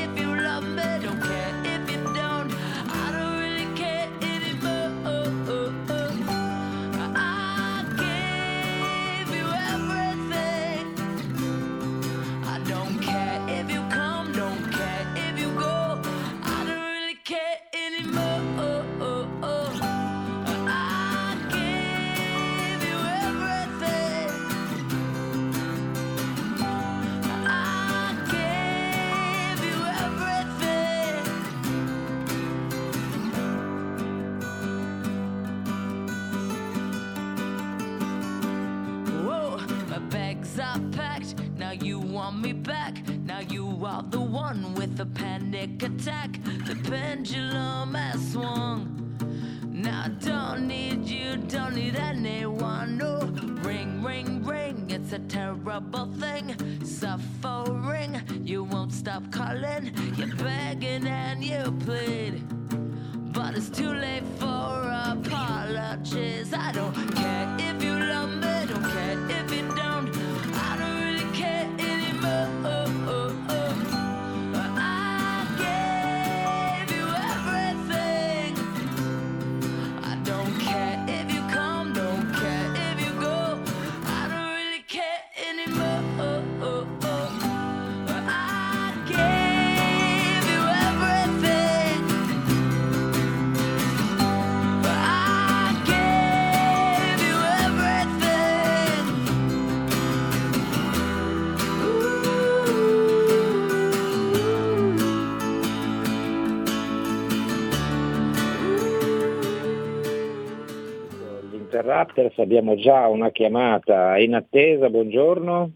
Interrupters 111.87 112.37
abbiamo 112.41 112.75
già 112.75 113.07
una 113.07 113.31
chiamata 113.31 114.19
in 114.19 114.35
attesa, 114.35 114.91
buongiorno. 114.91 115.71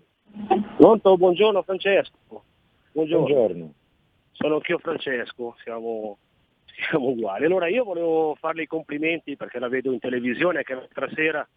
Pronto, 0.77 1.16
buongiorno 1.16 1.62
Francesco. 1.62 2.42
Buongiorno. 2.90 3.27
Buongiorno. 3.27 3.75
Sono 4.33 4.55
anch'io 4.57 4.79
Francesco, 4.79 5.55
siamo, 5.62 6.18
siamo 6.64 7.11
uguali. 7.11 7.44
Allora 7.44 7.68
io 7.68 7.85
volevo 7.85 8.35
farle 8.40 8.62
i 8.62 8.66
complimenti 8.66 9.37
perché 9.37 9.61
la 9.61 9.68
vedo 9.68 9.92
in 9.92 10.01
televisione 10.01 10.64
che 10.64 10.75
l'altra 10.75 11.09
sera 11.14 11.49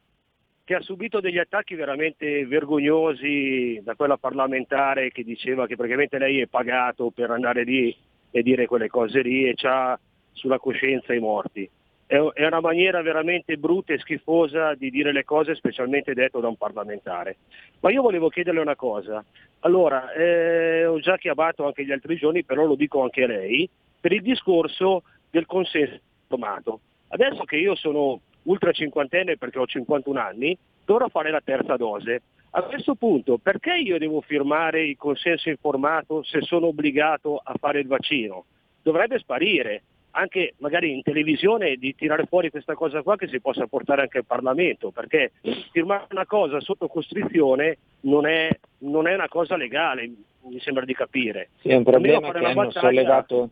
che 0.63 0.75
ha 0.75 0.81
subito 0.81 1.19
degli 1.19 1.39
attacchi 1.39 1.73
veramente 1.73 2.45
vergognosi 2.45 3.81
da 3.83 3.95
quella 3.95 4.17
parlamentare 4.17 5.09
che 5.09 5.23
diceva 5.23 5.65
che 5.65 5.75
praticamente 5.75 6.19
lei 6.19 6.41
è 6.41 6.45
pagato 6.45 7.09
per 7.09 7.31
andare 7.31 7.63
lì 7.63 7.93
e 8.29 8.43
dire 8.43 8.67
quelle 8.67 8.87
cose 8.87 9.21
lì 9.23 9.49
e 9.49 9.55
c'ha 9.55 9.99
sulla 10.31 10.59
coscienza 10.59 11.11
i 11.11 11.19
morti. 11.19 11.67
È, 12.13 12.45
una 12.45 12.59
maniera 12.59 13.01
veramente 13.01 13.57
brutta 13.57 13.91
e 13.91 13.97
schifosa 13.97 14.75
di 14.75 14.91
dire 14.91 15.11
le 15.11 15.23
cose, 15.23 15.55
specialmente 15.55 16.13
detto 16.13 16.39
da 16.39 16.47
un 16.47 16.57
parlamentare. 16.57 17.37
Ma 17.79 17.89
io 17.89 18.03
volevo 18.03 18.29
chiederle 18.29 18.59
una 18.59 18.75
cosa. 18.75 19.25
Allora, 19.61 20.13
eh, 20.13 20.85
ho 20.85 20.99
già 20.99 21.17
chiamato 21.17 21.65
anche 21.65 21.83
gli 21.83 21.91
altri 21.91 22.15
giorni, 22.17 22.43
però 22.43 22.65
lo 22.65 22.75
dico 22.75 23.01
anche 23.01 23.23
a 23.23 23.27
lei, 23.27 23.67
per 23.99 24.11
il 24.11 24.21
discorso 24.21 25.01
del 25.31 25.47
consenso 25.47 25.99
informato. 26.21 26.81
Adesso 27.07 27.45
che 27.45 27.57
io 27.57 27.73
sono 27.73 28.19
ultra 28.43 28.71
cinquantenne 28.71 29.37
perché 29.37 29.57
ho 29.57 29.65
51 29.65 30.19
anni, 30.19 30.55
dovrò 30.85 31.07
fare 31.07 31.31
la 31.31 31.41
terza 31.43 31.77
dose. 31.77 32.21
A 32.51 32.61
questo 32.61 32.93
punto, 32.93 33.39
perché 33.39 33.73
io 33.73 33.97
devo 33.97 34.21
firmare 34.21 34.85
il 34.85 34.97
consenso 34.97 35.49
informato 35.49 36.21
se 36.21 36.41
sono 36.41 36.67
obbligato 36.67 37.41
a 37.43 37.55
fare 37.59 37.79
il 37.79 37.87
vaccino? 37.87 38.45
Dovrebbe 38.83 39.17
sparire, 39.17 39.81
anche 40.15 40.53
magari 40.57 40.91
in 40.91 41.01
televisione, 41.01 41.75
di 41.75 41.95
tirare 41.95 42.25
fuori 42.25 42.49
questa 42.49 42.75
cosa 42.75 43.01
qua 43.01 43.15
che 43.15 43.27
si 43.27 43.39
possa 43.39 43.65
portare 43.67 44.01
anche 44.01 44.19
al 44.19 44.25
Parlamento, 44.25 44.91
perché 44.91 45.31
firmare 45.71 46.05
una 46.11 46.25
cosa 46.25 46.59
sotto 46.59 46.87
costrizione 46.87 47.77
non 48.01 48.25
è, 48.27 48.49
non 48.79 49.07
è 49.07 49.13
una 49.13 49.27
cosa 49.27 49.55
legale, 49.55 50.11
mi 50.43 50.59
sembra 50.59 50.85
di 50.85 50.93
capire. 50.93 51.49
Sì, 51.61 51.69
è 51.69 51.75
un 51.75 51.83
problema 51.83 52.31
che 52.31 52.37
hanno 52.37 52.53
battaglia- 52.53 52.79
sollevato, 52.79 53.49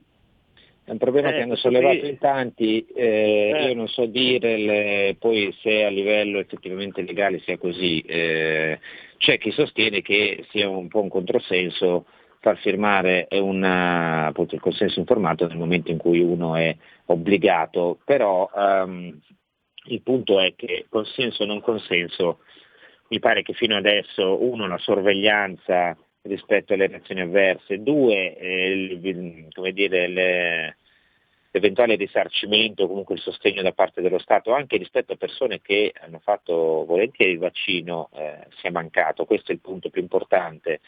è 0.83 0.91
un 0.91 0.97
problema 0.97 1.29
Eh, 1.29 1.33
che 1.33 1.41
hanno 1.41 1.55
sollevato 1.55 1.99
qui- 1.99 2.09
in 2.09 2.17
tanti, 2.19 2.85
eh, 2.93 3.51
Eh. 3.55 3.67
io 3.69 3.73
non 3.75 3.87
so 3.87 4.05
dire 4.05 4.57
le- 4.57 5.15
poi 5.17 5.51
se 5.61 5.83
a 5.83 5.89
livello 5.89 6.37
effettivamente 6.39 7.01
legale 7.01 7.39
sia 7.39 7.57
così. 7.57 8.01
Eh, 8.01 8.79
c'è 9.17 9.37
chi 9.39 9.51
sostiene 9.51 10.01
che 10.01 10.45
sia 10.49 10.69
un 10.69 10.87
po' 10.87 11.01
un 11.01 11.09
controsenso 11.09 12.05
far 12.41 12.57
firmare 12.57 13.27
una- 13.31 14.25
appunto, 14.27 14.55
il 14.55 14.61
consenso 14.61 14.99
informato 14.99 15.47
nel 15.47 15.57
momento 15.57 15.91
in 15.91 15.97
cui 15.97 16.19
uno 16.21 16.55
è 16.55 16.75
obbligato, 17.05 17.99
però 18.03 18.49
ehm, 18.53 19.19
il 19.85 20.01
punto 20.01 20.39
è 20.39 20.53
che 20.55 20.85
consenso 20.89 21.43
o 21.43 21.45
non 21.45 21.61
consenso 21.61 22.39
mi 23.09 23.19
pare 23.19 23.43
che 23.43 23.53
fino 23.53 23.75
adesso 23.75 24.41
uno 24.43 24.67
la 24.67 24.77
sorveglianza 24.77 25.95
rispetto 26.23 26.73
alle 26.73 26.87
reazioni 26.87 27.21
avverse, 27.21 27.81
due 27.81 28.37
eh, 28.37 28.71
il- 28.71 29.47
dire, 29.73 30.07
le- 30.07 30.77
l'eventuale 31.51 31.95
risarcimento, 31.95 32.87
comunque 32.87 33.15
il 33.15 33.21
sostegno 33.21 33.61
da 33.61 33.73
parte 33.73 34.01
dello 34.01 34.19
Stato 34.19 34.53
anche 34.53 34.77
rispetto 34.77 35.13
a 35.13 35.17
persone 35.17 35.61
che 35.61 35.93
hanno 35.99 36.19
fatto 36.19 36.85
volentieri 36.85 37.33
il 37.33 37.39
vaccino 37.39 38.09
eh, 38.13 38.47
sia 38.61 38.71
mancato, 38.71 39.25
questo 39.25 39.51
è 39.51 39.55
il 39.55 39.61
punto 39.61 39.89
più 39.89 40.01
importante. 40.01 40.79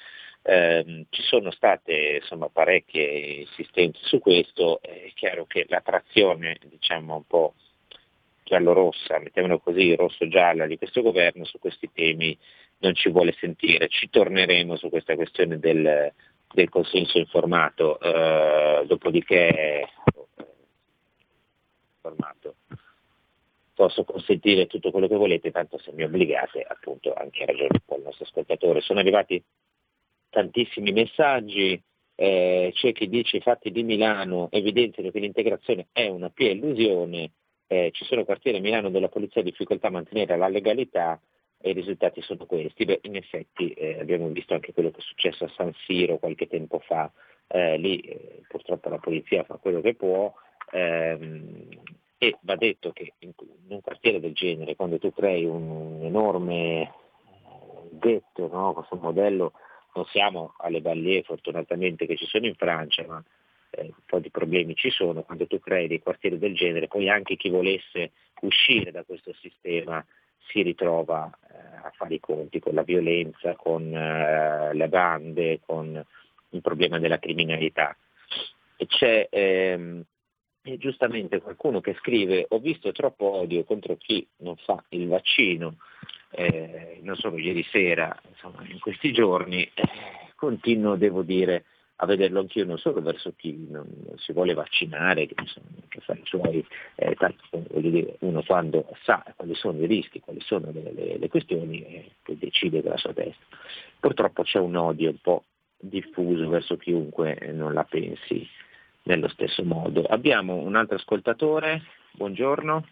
Ehm, 0.46 1.06
ci 1.10 1.22
sono 1.22 1.52
state 1.52 2.20
insomma, 2.22 2.50
parecchie 2.50 3.08
insistenze 3.42 4.00
su 4.04 4.20
questo, 4.20 4.82
è 4.82 5.10
chiaro 5.16 5.46
che 5.46 5.66
l'attrazione 5.70 6.58
diciamo, 6.66 7.16
un 7.16 7.26
po' 7.26 7.54
giallo-rossa, 8.44 9.20
mettiamolo 9.20 9.60
così, 9.60 9.96
rosso-gialla 9.96 10.68
di 10.68 10.78
questo 10.78 11.02
governo 11.02 11.46
su 11.46 11.60
questi 11.60 11.90
temi 11.94 12.38
non 12.80 12.94
ci 12.94 13.10
vuole 13.10 13.34
sentire. 13.40 13.88
Ci 13.88 14.10
torneremo 14.10 14.76
su 14.76 14.90
questa 14.90 15.16
questione 15.16 15.60
del, 15.60 16.12
del 16.54 16.70
consenso 16.70 17.18
informato, 17.18 18.00
eh, 18.00 18.86
dopodiché 18.86 19.88
informato. 21.96 22.56
Posso 23.74 24.04
consentire 24.04 24.68
tutto 24.68 24.92
quello 24.92 25.08
che 25.08 25.16
volete, 25.16 25.52
tanto 25.52 25.78
se 25.80 25.92
mi 25.94 26.04
obbligate, 26.04 26.66
appunto, 26.68 27.14
anche 27.14 27.46
ragione 27.46 27.70
un 27.72 27.80
po' 27.86 27.96
il 27.96 28.04
nostro 28.04 28.26
ascoltatore. 28.26 28.82
Sono 28.82 29.00
arrivati 29.00 29.42
tantissimi 30.34 30.92
messaggi, 30.92 31.82
eh, 32.16 32.72
c'è 32.74 32.92
chi 32.92 33.08
dice 33.08 33.38
i 33.38 33.42
fatti 33.42 33.72
di 33.72 33.84
Milano 33.84 34.50
evidenziano 34.52 35.12
che 35.12 35.20
l'integrazione 35.20 35.88
è 35.92 36.08
una 36.08 36.30
pia 36.30 36.50
illusione, 36.50 37.32
eh, 37.68 37.92
ci 37.94 38.04
sono 38.06 38.26
quartieri 38.26 38.58
a 38.58 38.62
Milano 38.62 38.88
dove 38.88 39.00
la 39.00 39.10
polizia 39.10 39.42
ha 39.42 39.44
difficoltà 39.44 39.88
a 39.88 39.92
mantenere 39.92 40.36
la 40.36 40.48
legalità 40.48 41.22
e 41.62 41.70
i 41.70 41.74
risultati 41.74 42.22
sono 42.22 42.46
questi. 42.46 42.84
Beh, 42.84 43.00
in 43.04 43.16
effetti 43.16 43.72
eh, 43.72 44.00
abbiamo 44.00 44.28
visto 44.30 44.54
anche 44.54 44.74
quello 44.74 44.90
che 44.90 45.00
è 45.00 45.04
successo 45.04 45.46
a 45.46 45.52
San 45.56 45.72
Siro 45.86 46.18
qualche 46.18 46.48
tempo 46.48 46.80
fa, 46.80 47.12
eh, 47.48 47.78
lì 47.78 48.00
eh, 48.00 48.42
purtroppo 48.48 48.90
la 48.90 48.98
polizia 48.98 49.44
fa 49.44 49.58
quello 49.58 49.82
che 49.82 49.94
può 49.94 50.34
ehm, 50.72 51.70
e 52.18 52.38
va 52.42 52.56
detto 52.56 52.92
che 52.92 53.14
in, 53.20 53.34
un 53.68 53.82
quartiere 53.82 54.20
del 54.20 54.34
genere, 54.34 54.76
quando 54.76 54.98
tu 54.98 55.12
crei 55.12 55.46
un, 55.46 55.70
un 55.70 56.04
enorme 56.04 56.92
ghetto, 57.92 58.48
no, 58.48 58.74
questo 58.74 58.96
modello, 58.96 59.54
non 59.94 60.06
siamo 60.06 60.54
alle 60.58 60.82
Ballier 60.82 61.24
fortunatamente 61.24 62.06
che 62.06 62.16
ci 62.16 62.26
sono 62.26 62.46
in 62.46 62.56
Francia, 62.56 63.06
ma 63.08 63.24
eh, 63.72 63.84
un 63.84 64.04
po' 64.06 64.20
di 64.20 64.30
problemi 64.30 64.76
ci 64.76 64.90
sono, 64.90 65.24
quando 65.24 65.48
tu 65.48 65.60
crei 65.60 65.88
dei 65.88 66.02
quartieri 66.02 66.38
del 66.38 66.56
genere, 66.56 66.88
poi 66.88 67.10
anche 67.10 67.36
chi 67.36 67.50
volesse 67.50 68.12
uscire 68.42 68.92
da 68.92 69.04
questo 69.04 69.34
sistema 69.34 70.06
si 70.48 70.62
ritrova 70.62 71.30
eh, 71.50 71.88
a 71.88 71.92
fare 71.96 72.16
i 72.16 72.20
conti 72.20 72.60
con 72.60 72.74
la 72.74 72.84
violenza, 72.84 73.56
con 73.56 73.94
eh, 73.94 74.74
le 74.74 74.88
bande, 74.90 75.60
con 75.66 76.04
il 76.50 76.62
problema 76.62 77.00
della 77.00 77.20
criminalità. 77.20 77.96
E 78.76 78.86
c'è 78.88 79.28
ehm, 79.30 80.04
giustamente 80.78 81.42
qualcuno 81.42 81.82
che 81.82 81.96
scrive 82.00 82.46
ho 82.50 82.60
visto 82.60 82.92
troppo 82.92 83.26
odio 83.26 83.64
contro 83.64 83.96
chi 83.98 84.26
non 84.38 84.56
fa 84.58 84.84
il 84.90 85.08
vaccino, 85.08 85.78
eh, 86.36 87.00
non 87.02 87.16
solo 87.16 87.38
ieri 87.38 87.64
sera, 87.64 88.16
insomma 88.30 88.64
in 88.68 88.80
questi 88.80 89.12
giorni, 89.12 89.64
eh, 89.64 89.84
continuo, 90.36 90.96
devo 90.96 91.22
dire, 91.22 91.66
a 91.98 92.06
vederlo 92.06 92.40
anch'io 92.40 92.66
non 92.66 92.78
solo 92.78 93.02
verso 93.02 93.34
chi 93.36 93.68
non, 93.70 93.88
si 94.18 94.34
vuole 94.34 94.54
vaccinare, 94.54 95.28
che, 95.28 95.36
insomma, 95.38 95.68
che 95.88 96.00
fa 96.02 96.14
i 96.14 96.22
suoi, 96.26 96.66
eh, 96.96 97.16
tanto, 97.16 97.46
dire, 97.80 98.18
uno 98.20 98.44
quando 98.44 98.88
sa 99.04 99.24
quali 99.36 99.56
sono 99.56 99.80
i 99.82 99.86
rischi, 99.86 100.20
quali 100.20 100.42
sono 100.42 100.72
le, 100.72 100.92
le, 100.94 101.18
le 101.18 101.30
questioni, 101.30 101.82
eh, 101.84 102.12
poi 102.24 102.38
decide 102.38 102.82
della 102.82 102.98
sua 102.98 103.14
testa. 103.14 103.46
Purtroppo 104.00 104.44
c'è 104.44 104.60
un 104.60 104.76
odio 104.76 105.12
un 105.12 105.20
po' 105.22 105.44
diffuso 105.78 106.48
verso 106.50 106.78
chiunque 106.78 107.38
non 107.54 107.74
la 107.74 107.84
pensi 107.84 108.48
nello 109.04 109.28
stesso 109.28 109.64
modo. 109.64 110.04
Abbiamo 110.04 110.56
un 110.56 110.76
altro 110.76 110.96
ascoltatore, 110.96 111.84
buongiorno. 112.12 112.86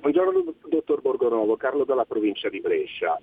Buongiorno 0.00 0.54
dottor 0.66 1.02
Borgonovo, 1.02 1.56
Carlo 1.56 1.84
dalla 1.84 2.06
provincia 2.06 2.48
di 2.48 2.60
Brescia. 2.60 3.20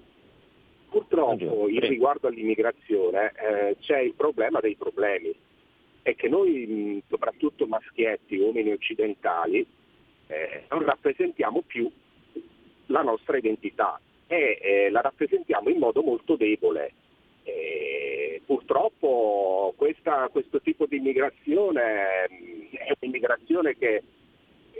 Purtroppo 0.92 1.68
in 1.68 1.80
riguardo 1.80 2.28
all'immigrazione 2.28 3.32
eh, 3.32 3.78
c'è 3.80 3.98
il 3.98 4.14
problema 4.14 4.60
dei 4.60 4.76
problemi, 4.76 5.34
è 6.04 6.14
che 6.16 6.30
noi, 6.30 7.02
soprattutto 7.10 7.66
maschietti, 7.66 8.38
uomini 8.38 8.72
occidentali, 8.74 9.66
eh, 10.28 10.66
non 10.70 10.86
rappresentiamo 10.86 11.64
più 11.66 11.92
la 12.86 13.02
nostra 13.02 13.38
identità 13.38 14.00
e 14.28 14.60
eh, 14.62 14.90
la 14.92 15.02
rappresentiamo 15.02 15.70
in 15.70 15.80
modo 15.80 16.04
molto 16.04 16.36
debole. 16.36 16.94
purtroppo 18.46 19.74
questa, 19.76 20.30
questo 20.32 20.62
tipo 20.62 20.86
di 20.86 20.98
immigrazione 20.98 21.82
è 22.72 22.94
un'immigrazione 23.02 23.76
che, 23.76 24.04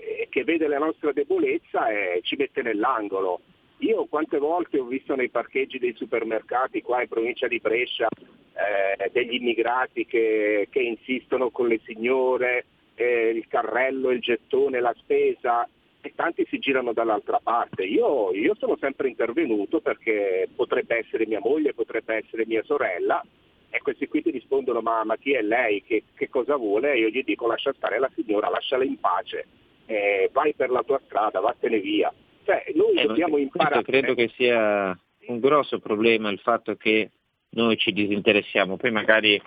eh, 0.08 0.28
che 0.30 0.44
vede 0.44 0.68
la 0.68 0.80
nostra 0.80 1.12
debolezza 1.12 1.90
e 1.90 2.22
ci 2.24 2.36
mette 2.36 2.62
nell'angolo 2.62 3.42
io 3.80 4.06
quante 4.06 4.40
volte 4.40 4.80
ho 4.80 4.86
visto 4.86 5.16
nei 5.16 5.30
parcheggi 5.30 5.78
dei 5.78 5.94
supermercati 5.94 6.82
qua 6.82 7.02
in 7.02 7.08
provincia 7.08 7.48
di 7.48 7.60
Brescia 7.60 8.08
eh, 8.10 9.10
degli 9.12 9.36
immigrati 9.36 10.06
che, 10.08 10.68
che, 10.72 10.80
insistono 10.80 11.52
con 11.52 11.68
le 11.68 11.80
signore, 11.86 12.66
eh, 12.96 13.30
il 13.30 13.46
carrello, 13.48 14.10
il 14.10 14.20
gettone, 14.20 14.80
la 14.80 14.96
spesa 14.98 15.70
e 16.02 16.14
tanti 16.16 16.44
si 16.50 16.58
girano 16.58 16.92
dall'altra 16.92 17.40
parte. 17.42 17.84
Io, 17.84 18.34
io 18.34 18.56
sono 18.56 18.78
sempre 18.80 19.10
intervenuto 19.10 19.80
perché 19.80 20.50
potrebbe 20.56 20.98
essere 20.98 21.28
mia 21.28 21.40
moglie, 21.40 21.76
potrebbe 21.76 22.16
essere 22.16 22.48
mia 22.48 22.64
sorella 22.64 23.24
e 23.70 23.80
questi 23.80 24.08
qui 24.08 24.24
ti 24.24 24.32
rispondono 24.32 24.82
ma, 24.82 25.04
ma 25.04 25.18
chi 25.18 25.34
è 25.34 25.42
lei, 25.44 25.84
che, 25.84 26.04
che, 26.16 26.30
cosa 26.30 26.56
vuole? 26.56 26.94
E 26.94 27.00
io 27.00 27.10
gli 27.10 27.24
dico 27.24 27.46
lascia 27.46 27.74
stare 27.74 28.00
la 28.00 28.10
signora, 28.16 28.50
lasciala 28.50 28.84
in 28.84 29.00
pace, 29.00 29.46
eh, 29.88 30.30
vai 30.32 30.54
per 30.54 30.70
la 30.70 30.84
tua 30.84 31.02
strada, 31.06 31.40
vattene 31.40 31.80
via. 31.80 32.14
Cioè, 32.44 32.64
noi 32.76 32.96
eh, 32.96 33.08
dobbiamo 33.08 33.38
imparare. 33.38 33.84
Credo 33.84 34.14
che 34.14 34.30
sia 34.36 34.98
un 35.28 35.40
grosso 35.40 35.80
problema 35.80 36.30
il 36.30 36.40
fatto 36.40 36.76
che 36.76 37.10
noi 37.50 37.78
ci 37.78 37.92
disinteressiamo, 37.92 38.78
poi 38.78 38.92
magari 38.92 39.42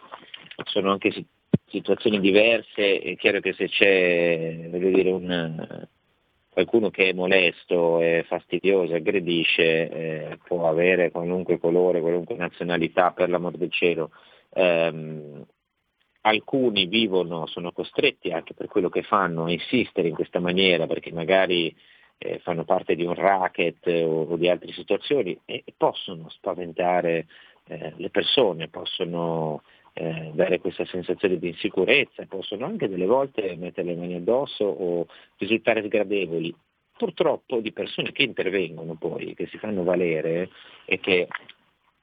sono 0.65 0.91
anche 0.91 1.13
situazioni 1.67 2.19
diverse, 2.19 2.99
è 2.99 3.17
chiaro 3.17 3.41
che 3.41 3.53
se 3.53 3.69
c'è 3.69 4.69
dire, 4.71 5.11
un, 5.11 5.87
qualcuno 6.51 6.91
che 6.91 7.11
è 7.11 7.13
molesto, 7.13 8.01
è 8.01 8.25
fastidioso, 8.27 8.95
aggredisce, 8.95 9.89
eh, 9.89 10.39
può 10.45 10.69
avere 10.69 11.11
qualunque 11.11 11.59
colore, 11.59 12.01
qualunque 12.01 12.35
nazionalità, 12.35 13.13
per 13.13 13.31
l'amor 13.31 13.57
del 13.57 13.71
cielo. 13.71 14.11
Um, 14.53 15.47
alcuni 16.23 16.87
vivono, 16.87 17.47
sono 17.47 17.73
costretti 17.73 18.31
anche 18.31 18.55
per 18.55 18.67
quello 18.67 18.89
che 18.89 19.03
fanno 19.03 19.45
a 19.45 19.51
insistere 19.51 20.09
in 20.09 20.15
questa 20.15 20.41
maniera 20.41 20.87
perché 20.87 21.13
magari 21.13 21.75
eh, 22.19 22.39
fanno 22.41 22.65
parte 22.65 22.95
di 22.95 23.05
un 23.05 23.15
racket 23.15 23.87
o, 23.87 24.23
o, 24.25 24.37
di 24.37 24.49
altre 24.49 24.73
situazioni 24.73 25.39
e 25.47 25.65
possono 25.77 26.29
spaventare 26.29 27.27
eh, 27.67 27.95
le 27.97 28.11
persone, 28.11 28.69
possono 28.69 29.63
eh, 29.95 30.31
dare 30.35 30.61
questa 30.61 30.85
sensazione 30.85 31.39
di 31.39 31.49
insicurezza, 31.49 32.27
possono 32.27 32.67
anche 32.67 32.89
delle 32.89 33.07
volte 33.07 33.57
mettere 33.57 33.89
le 33.89 33.97
mani 33.97 34.17
addosso 34.17 34.65
o 34.65 35.07
risultare 35.39 35.83
sgradevoli. 35.85 36.55
Purtroppo 36.97 37.61
di 37.61 37.73
persone 37.73 38.13
che 38.13 38.23
intervengono 38.23 38.95
poi, 38.95 39.35
che 39.35 39.47
si 39.47 39.57
fanno 39.57 39.83
valere 39.83 40.51
e 40.85 41.01
che 41.01 41.29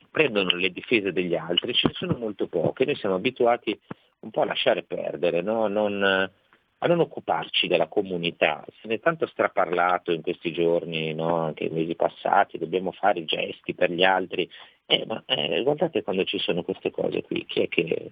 prendono 0.09 0.55
le 0.55 0.71
difese 0.71 1.13
degli 1.13 1.35
altri, 1.35 1.73
ce 1.73 1.89
ne 1.89 1.93
sono 1.93 2.17
molto 2.17 2.47
poche, 2.47 2.85
noi 2.85 2.95
siamo 2.95 3.13
abituati 3.13 3.79
un 4.19 4.31
po' 4.31 4.41
a 4.41 4.45
lasciare 4.45 4.83
perdere, 4.83 5.41
no? 5.41 5.67
non, 5.67 6.03
a 6.03 6.87
non 6.87 6.99
occuparci 6.99 7.67
della 7.67 7.87
comunità. 7.87 8.63
Se 8.81 8.87
ne 8.87 8.95
è 8.95 8.99
tanto 8.99 9.25
straparlato 9.27 10.11
in 10.11 10.21
questi 10.21 10.51
giorni, 10.51 11.13
no? 11.13 11.37
anche 11.37 11.67
nei 11.67 11.81
mesi 11.81 11.95
passati, 11.95 12.57
dobbiamo 12.57 12.91
fare 12.91 13.25
gesti 13.25 13.73
per 13.73 13.91
gli 13.91 14.03
altri. 14.03 14.49
Eh, 14.85 15.05
ma 15.05 15.21
eh, 15.25 15.61
guardate 15.63 16.03
quando 16.03 16.23
ci 16.23 16.39
sono 16.39 16.63
queste 16.63 16.91
cose 16.91 17.21
qui, 17.23 17.45
chi 17.45 17.61
è 17.61 17.67
che, 17.67 18.11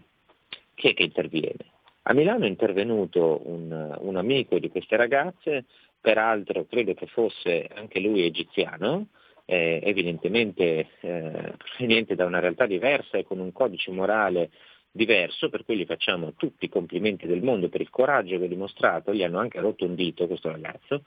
chi 0.74 0.90
è 0.90 0.94
che 0.94 1.04
interviene? 1.04 1.74
A 2.08 2.14
Milano 2.14 2.46
è 2.46 2.48
intervenuto 2.48 3.42
un, 3.46 3.98
un, 4.00 4.16
amico 4.16 4.60
di 4.60 4.70
queste 4.70 4.96
ragazze, 4.96 5.66
peraltro 6.00 6.66
credo 6.66 6.94
che 6.94 7.08
fosse 7.08 7.68
anche 7.74 8.00
lui 8.00 8.24
egiziano, 8.24 9.08
eh, 9.46 9.80
evidentemente 9.84 10.90
eh, 11.00 11.54
proveniente 11.58 12.14
da 12.14 12.26
una 12.26 12.40
realtà 12.40 12.68
diversa 12.68 13.18
e 13.18 13.24
con 13.24 13.40
un 13.40 13.52
codice 13.52 13.90
morale 13.92 14.52
diverso, 14.96 15.50
per 15.50 15.66
cui 15.66 15.76
gli 15.76 15.86
facciamo 15.86 16.36
tutti 16.38 16.66
i 16.66 16.70
complimenti 16.70 17.28
del 17.28 17.44
mondo 17.44 17.68
per 17.68 17.82
il 17.82 17.90
coraggio 17.90 18.38
che 18.38 18.46
ha 18.46 18.48
dimostrato, 18.48 19.14
gli 19.14 19.24
hanno 19.24 19.40
anche 19.40 19.60
rotto 19.60 19.84
un 19.84 19.94
dito 19.94 20.26
questo 20.26 20.50
ragazzo, 20.50 21.04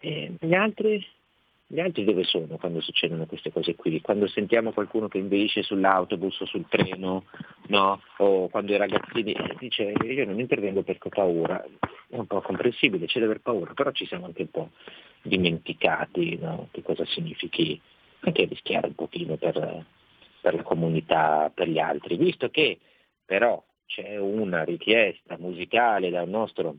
e 0.00 0.32
gli 0.40 0.54
altri, 0.54 1.06
gli 1.68 1.78
altri 1.78 2.02
dove 2.02 2.24
sono 2.24 2.56
quando 2.56 2.80
succedono 2.80 3.26
queste 3.26 3.52
cose 3.52 3.76
qui? 3.76 4.00
Quando 4.00 4.26
sentiamo 4.26 4.72
qualcuno 4.72 5.06
che 5.06 5.18
inveisce 5.18 5.62
sull'autobus 5.62 6.40
o 6.40 6.46
sul 6.46 6.66
treno, 6.68 7.26
no? 7.68 8.02
o 8.16 8.48
quando 8.48 8.72
i 8.74 8.76
ragazzini 8.76 9.32
eh, 9.34 9.54
dice 9.56 9.94
io 10.02 10.26
non 10.26 10.40
intervengo 10.40 10.82
perché 10.82 11.06
ho 11.06 11.10
paura, 11.10 11.62
è 12.08 12.16
un 12.16 12.26
po' 12.26 12.40
comprensibile, 12.40 13.06
c'è 13.06 13.20
da 13.20 13.26
aver 13.26 13.40
paura, 13.40 13.72
però 13.72 13.92
ci 13.92 14.04
siamo 14.04 14.26
anche 14.26 14.42
un 14.42 14.50
po' 14.50 14.70
dimenticati 15.22 16.38
no? 16.40 16.66
che 16.72 16.82
cosa 16.82 17.04
significhi 17.06 17.80
anche 18.24 18.46
rischiare 18.46 18.88
un 18.88 18.96
pochino 18.96 19.36
per, 19.36 19.84
per 20.40 20.54
la 20.54 20.62
comunità, 20.62 21.52
per 21.54 21.68
gli 21.68 21.78
altri, 21.78 22.16
visto 22.16 22.50
che 22.50 22.78
però 23.24 23.62
c'è 23.86 24.16
una 24.16 24.64
richiesta 24.64 25.36
musicale 25.38 26.10
dal 26.10 26.28
nostro 26.28 26.76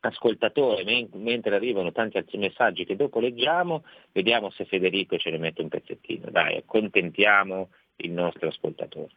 ascoltatore 0.00 0.84
mentre 1.12 1.54
arrivano 1.54 1.92
tanti 1.92 2.18
altri 2.18 2.38
messaggi 2.38 2.84
che 2.84 2.96
dopo 2.96 3.20
leggiamo, 3.20 3.84
vediamo 4.12 4.50
se 4.50 4.64
Federico 4.66 5.16
ce 5.16 5.30
ne 5.30 5.38
mette 5.38 5.62
un 5.62 5.68
pezzettino. 5.68 6.30
Dai, 6.30 6.56
accontentiamo 6.56 7.70
il 7.96 8.10
nostro 8.10 8.48
ascoltatore. 8.48 9.12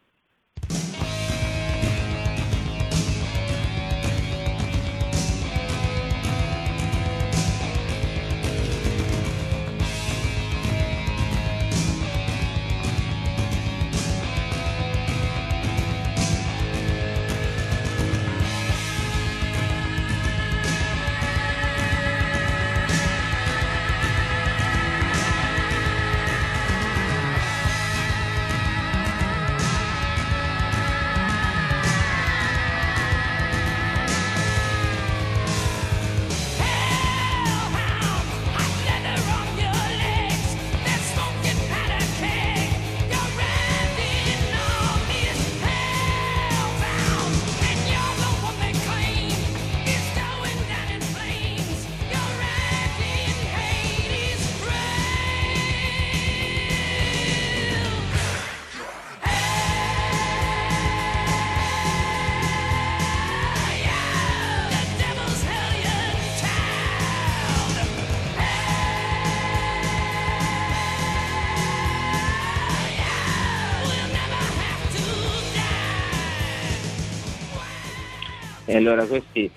Allora 78.78 79.06
questi 79.06 79.50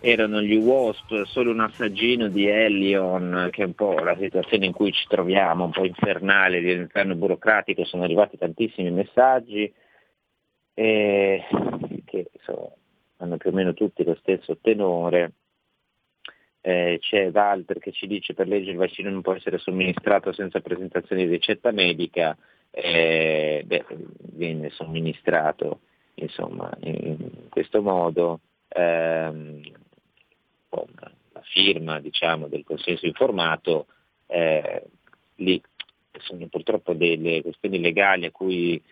erano 0.00 0.40
gli 0.40 0.56
Wasp, 0.56 1.24
solo 1.24 1.50
un 1.50 1.60
assaggino 1.60 2.28
di 2.28 2.46
Ellion, 2.46 3.48
che 3.50 3.62
è 3.62 3.66
un 3.66 3.74
po' 3.74 3.98
la 3.98 4.16
situazione 4.16 4.66
in 4.66 4.72
cui 4.72 4.92
ci 4.92 5.06
troviamo, 5.08 5.64
un 5.64 5.70
po' 5.72 5.84
infernale 5.84 6.58
all'interno 6.58 7.14
burocratico, 7.14 7.84
sono 7.84 8.04
arrivati 8.04 8.38
tantissimi 8.38 8.90
messaggi 8.90 9.72
eh, 10.74 11.44
che 12.04 12.30
insomma, 12.32 12.70
hanno 13.16 13.36
più 13.38 13.50
o 13.50 13.52
meno 13.52 13.74
tutti 13.74 14.04
lo 14.04 14.16
stesso 14.20 14.58
tenore. 14.60 15.32
Eh, 16.60 16.98
c'è 17.00 17.30
Walter 17.32 17.78
che 17.78 17.92
ci 17.92 18.06
dice 18.06 18.34
per 18.34 18.46
legge 18.46 18.70
il 18.70 18.76
vaccino 18.76 19.10
non 19.10 19.22
può 19.22 19.32
essere 19.32 19.58
somministrato 19.58 20.32
senza 20.32 20.60
presentazione 20.60 21.24
di 21.24 21.30
ricetta 21.30 21.70
medica, 21.70 22.36
eh, 22.70 23.62
beh, 23.64 23.84
viene 24.34 24.68
somministrato 24.70 25.80
insomma, 26.20 26.70
in 26.80 27.48
questo 27.48 27.80
modo 27.80 28.40
ehm, 28.78 29.60
con 30.68 30.86
la 31.32 31.42
firma 31.42 32.00
diciamo, 32.00 32.48
del 32.48 32.64
consenso 32.64 33.06
informato, 33.06 33.86
eh, 34.26 34.84
lì 35.36 35.60
sono 36.20 36.46
purtroppo 36.46 36.94
delle 36.94 37.42
questioni 37.42 37.80
legali 37.80 38.26
a 38.26 38.30
cui 38.30 38.82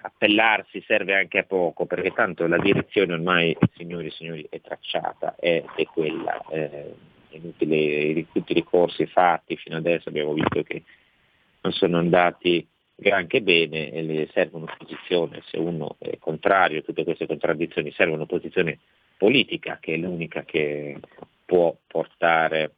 appellarsi 0.00 0.82
serve 0.86 1.14
anche 1.14 1.38
a 1.38 1.44
poco, 1.44 1.86
perché 1.86 2.12
tanto 2.12 2.46
la 2.46 2.58
direzione 2.58 3.14
ormai, 3.14 3.56
signori 3.76 4.06
e 4.06 4.10
signori, 4.10 4.46
è 4.48 4.60
tracciata, 4.60 5.34
è, 5.38 5.62
è 5.76 5.84
quella. 5.84 6.40
Eh, 6.50 6.94
inutile, 7.30 8.26
tutti 8.32 8.52
i 8.52 8.54
ricorsi 8.54 9.06
fatti 9.06 9.56
fino 9.56 9.76
adesso 9.76 10.08
abbiamo 10.08 10.32
visto 10.32 10.62
che 10.62 10.82
non 11.60 11.72
sono 11.72 11.98
andati 11.98 12.66
granché 13.00 13.42
bene 13.42 13.90
e 13.92 14.02
le 14.02 14.28
serve 14.32 14.56
un'opposizione, 14.56 15.42
se 15.46 15.56
uno 15.56 15.96
è 15.98 16.18
contrario 16.18 16.80
a 16.80 16.82
tutte 16.82 17.04
queste 17.04 17.26
contraddizioni, 17.26 17.92
serve 17.92 18.14
un'opposizione 18.14 18.80
politica 19.16 19.78
che 19.80 19.94
è 19.94 19.96
l'unica 19.96 20.42
che 20.42 20.98
può 21.44 21.76
portare 21.86 22.72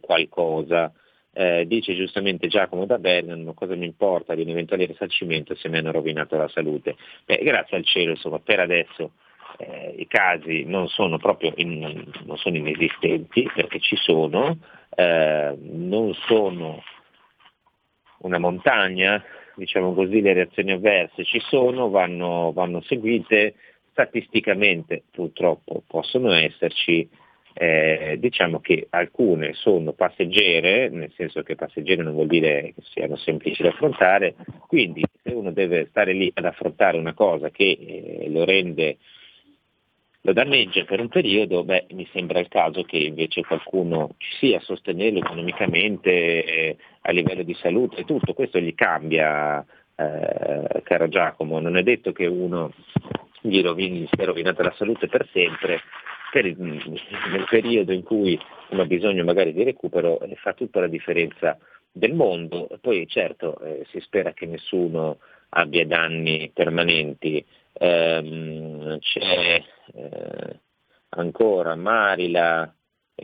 qualcosa 0.00 0.92
eh, 1.38 1.66
dice 1.66 1.94
giustamente 1.94 2.46
Giacomo 2.46 2.86
da 2.86 2.98
Bergamo, 2.98 3.52
cosa 3.52 3.74
mi 3.74 3.84
importa 3.84 4.34
di 4.34 4.40
un 4.40 4.48
eventuale 4.48 4.86
risarcimento 4.86 5.54
se 5.54 5.68
mi 5.68 5.76
hanno 5.76 5.90
rovinato 5.90 6.34
la 6.36 6.48
salute? 6.48 6.96
Beh, 7.26 7.40
grazie 7.42 7.76
al 7.76 7.84
cielo, 7.84 8.12
insomma, 8.12 8.38
per 8.38 8.60
adesso 8.60 9.12
eh, 9.58 9.94
i 9.98 10.06
casi 10.06 10.64
non 10.64 10.88
sono 10.88 11.18
proprio 11.18 11.52
in, 11.56 12.10
non 12.24 12.38
sono 12.38 12.56
inesistenti, 12.56 13.50
perché 13.54 13.80
ci 13.80 13.96
sono, 13.96 14.56
eh, 14.94 15.54
non 15.60 16.14
sono 16.26 16.82
una 18.26 18.38
montagna, 18.38 19.22
diciamo 19.54 19.94
così, 19.94 20.20
le 20.20 20.34
reazioni 20.34 20.72
avverse 20.72 21.24
ci 21.24 21.40
sono, 21.40 21.88
vanno, 21.88 22.52
vanno 22.52 22.82
seguite, 22.82 23.54
statisticamente 23.90 25.04
purtroppo 25.10 25.82
possono 25.86 26.32
esserci, 26.32 27.08
eh, 27.54 28.16
diciamo 28.18 28.60
che 28.60 28.86
alcune 28.90 29.54
sono 29.54 29.92
passeggere, 29.92 30.90
nel 30.90 31.10
senso 31.16 31.42
che 31.42 31.54
passeggere 31.54 32.02
non 32.02 32.12
vuol 32.12 32.26
dire 32.26 32.74
che 32.74 32.82
siano 32.92 33.16
semplici 33.16 33.62
da 33.62 33.70
affrontare, 33.70 34.34
quindi 34.66 35.02
se 35.22 35.32
uno 35.32 35.50
deve 35.52 35.86
stare 35.88 36.12
lì 36.12 36.30
ad 36.34 36.44
affrontare 36.44 36.98
una 36.98 37.14
cosa 37.14 37.48
che 37.50 37.78
eh, 37.80 38.28
lo 38.28 38.44
rende 38.44 38.98
lo 40.26 40.32
danneggia 40.32 40.84
per 40.84 40.98
un 40.98 41.08
periodo, 41.08 41.62
beh, 41.62 41.86
mi 41.90 42.04
sembra 42.12 42.40
il 42.40 42.48
caso 42.48 42.82
che 42.82 42.96
invece 42.96 43.42
qualcuno 43.42 44.16
ci 44.18 44.36
sia 44.38 44.56
a 44.58 44.60
sostenerlo 44.60 45.20
economicamente, 45.20 46.10
eh, 46.44 46.76
a 47.02 47.12
livello 47.12 47.44
di 47.44 47.54
salute 47.54 48.00
e 48.00 48.04
tutto, 48.04 48.34
questo 48.34 48.58
gli 48.58 48.74
cambia, 48.74 49.64
eh, 49.94 50.82
caro 50.82 51.06
Giacomo, 51.06 51.60
non 51.60 51.76
è 51.76 51.84
detto 51.84 52.10
che 52.10 52.26
uno 52.26 52.72
gli 53.40 53.62
rovini, 53.62 54.00
gli 54.00 54.08
sia 54.10 54.24
rovinata 54.24 54.64
la 54.64 54.74
salute 54.76 55.06
per 55.06 55.28
sempre, 55.32 55.80
per 56.32 56.44
nel 56.56 57.46
periodo 57.48 57.92
in 57.92 58.02
cui 58.02 58.36
uno 58.70 58.82
ha 58.82 58.86
bisogno 58.86 59.22
magari 59.22 59.52
di 59.52 59.62
recupero 59.62 60.20
eh, 60.22 60.34
fa 60.34 60.54
tutta 60.54 60.80
la 60.80 60.88
differenza 60.88 61.56
del 61.92 62.14
mondo. 62.14 62.68
Poi 62.80 63.06
certo 63.06 63.60
eh, 63.60 63.86
si 63.90 64.00
spera 64.00 64.32
che 64.32 64.46
nessuno 64.46 65.18
abbia 65.50 65.86
danni 65.86 66.50
permanenti. 66.52 67.44
Ehm, 67.78 68.98
c'è 69.00 69.62
eh, 69.94 70.60
ancora 71.10 71.74
Marila 71.74 72.74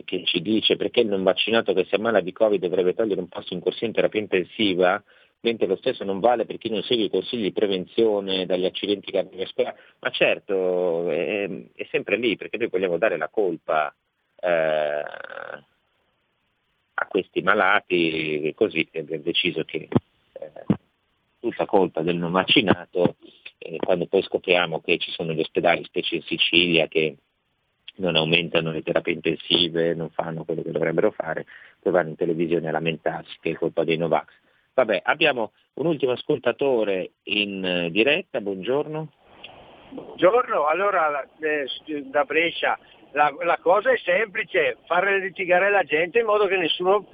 che 0.05 0.23
ci 0.25 0.41
dice 0.41 0.75
perché 0.75 1.01
il 1.01 1.07
non 1.07 1.23
vaccinato 1.23 1.73
che 1.73 1.85
si 1.85 1.95
ammala 1.95 2.19
di 2.19 2.31
Covid 2.31 2.61
dovrebbe 2.61 2.93
togliere 2.93 3.21
un 3.21 3.27
posto 3.27 3.53
in 3.53 3.61
corsia 3.61 3.87
in 3.87 3.93
terapia 3.93 4.19
intensiva 4.19 5.01
mentre 5.41 5.67
lo 5.67 5.75
stesso 5.75 6.03
non 6.03 6.19
vale 6.19 6.45
per 6.45 6.57
chi 6.57 6.69
non 6.69 6.81
segue 6.83 7.05
i 7.05 7.09
consigli 7.09 7.43
di 7.43 7.51
prevenzione 7.51 8.45
dagli 8.45 8.65
accidenti 8.65 9.11
cardiovascolari, 9.11 9.77
ma 9.99 10.09
certo 10.09 11.09
è, 11.09 11.49
è, 11.75 11.87
sempre 11.91 12.15
lì 12.17 12.37
perché 12.37 12.57
noi 12.57 12.69
vogliamo 12.69 12.97
dare 12.97 13.17
la 13.17 13.27
colpa 13.27 13.93
eh, 14.39 15.03
a 16.95 17.07
questi 17.07 17.41
malati 17.41 18.51
così 18.55 18.87
abbiamo 18.93 19.23
deciso 19.23 19.63
che 19.63 19.89
eh, 20.33 20.65
tutta 21.43 21.65
colpa 21.65 22.01
del 22.01 22.15
non 22.15 22.31
vaccinato, 22.31 23.17
eh, 23.57 23.75
quando 23.77 24.05
poi 24.05 24.23
scopriamo 24.23 24.79
che 24.79 24.97
ci 24.97 25.11
sono 25.11 25.33
gli 25.33 25.41
ospedali, 25.41 25.83
specie 25.83 26.15
in 26.15 26.21
Sicilia, 26.21 26.87
che 26.87 27.17
non 27.95 28.15
aumentano 28.15 28.71
le 28.71 28.81
terapie 28.81 29.13
intensive, 29.13 29.93
non 29.93 30.09
fanno 30.09 30.45
quello 30.45 30.61
che 30.61 30.71
dovrebbero 30.71 31.11
fare, 31.11 31.45
poi 31.81 31.91
vanno 31.91 32.09
in 32.09 32.15
televisione 32.15 32.69
a 32.69 32.71
lamentarsi 32.71 33.37
che 33.41 33.51
è 33.51 33.55
colpa 33.55 33.83
dei 33.83 33.97
Novax. 33.97 34.31
Vabbè, 34.73 35.01
abbiamo 35.03 35.51
un 35.73 35.85
ultimo 35.85 36.13
ascoltatore 36.13 37.11
in 37.23 37.63
eh, 37.63 37.91
diretta, 37.91 38.39
buongiorno. 38.39 39.11
Buongiorno, 39.91 40.65
allora 40.65 41.21
eh, 41.39 41.67
da 42.05 42.23
Brescia 42.23 42.79
la, 43.11 43.31
la, 43.43 43.59
cosa 43.61 43.91
è 43.91 43.97
semplice, 43.97 44.77
fare 44.87 45.19
litigare 45.19 45.69
la 45.69 45.83
gente 45.83 46.19
in 46.19 46.25
modo 46.25 46.47
che 46.47 46.57
nessuno 46.57 47.05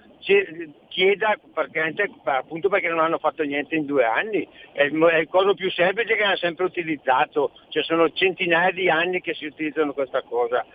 chieda 0.90 1.40
perché, 1.54 1.94
appunto 2.24 2.70
perché 2.70 2.88
non 2.88 3.00
hanno 3.00 3.18
fatto 3.18 3.44
niente 3.44 3.76
in 3.76 3.86
due 3.86 4.04
anni, 4.04 4.48
è 4.74 4.84
il, 4.84 4.98
è 4.98 5.18
il 5.18 5.28
cosa 5.28 5.54
più 5.54 5.70
semplice 5.72 6.16
che 6.16 6.24
hanno 6.24 6.36
sempre 6.36 6.66
utilizzato, 6.66 7.52
cioè 7.70 7.84
sono 7.84 8.12
centinaia 8.12 8.72
di 8.72 8.90
anni 8.90 9.22
che 9.22 9.34
si 9.34 9.46
utilizzano 9.46 9.94
questa 9.94 10.22
cosa, 10.22 10.66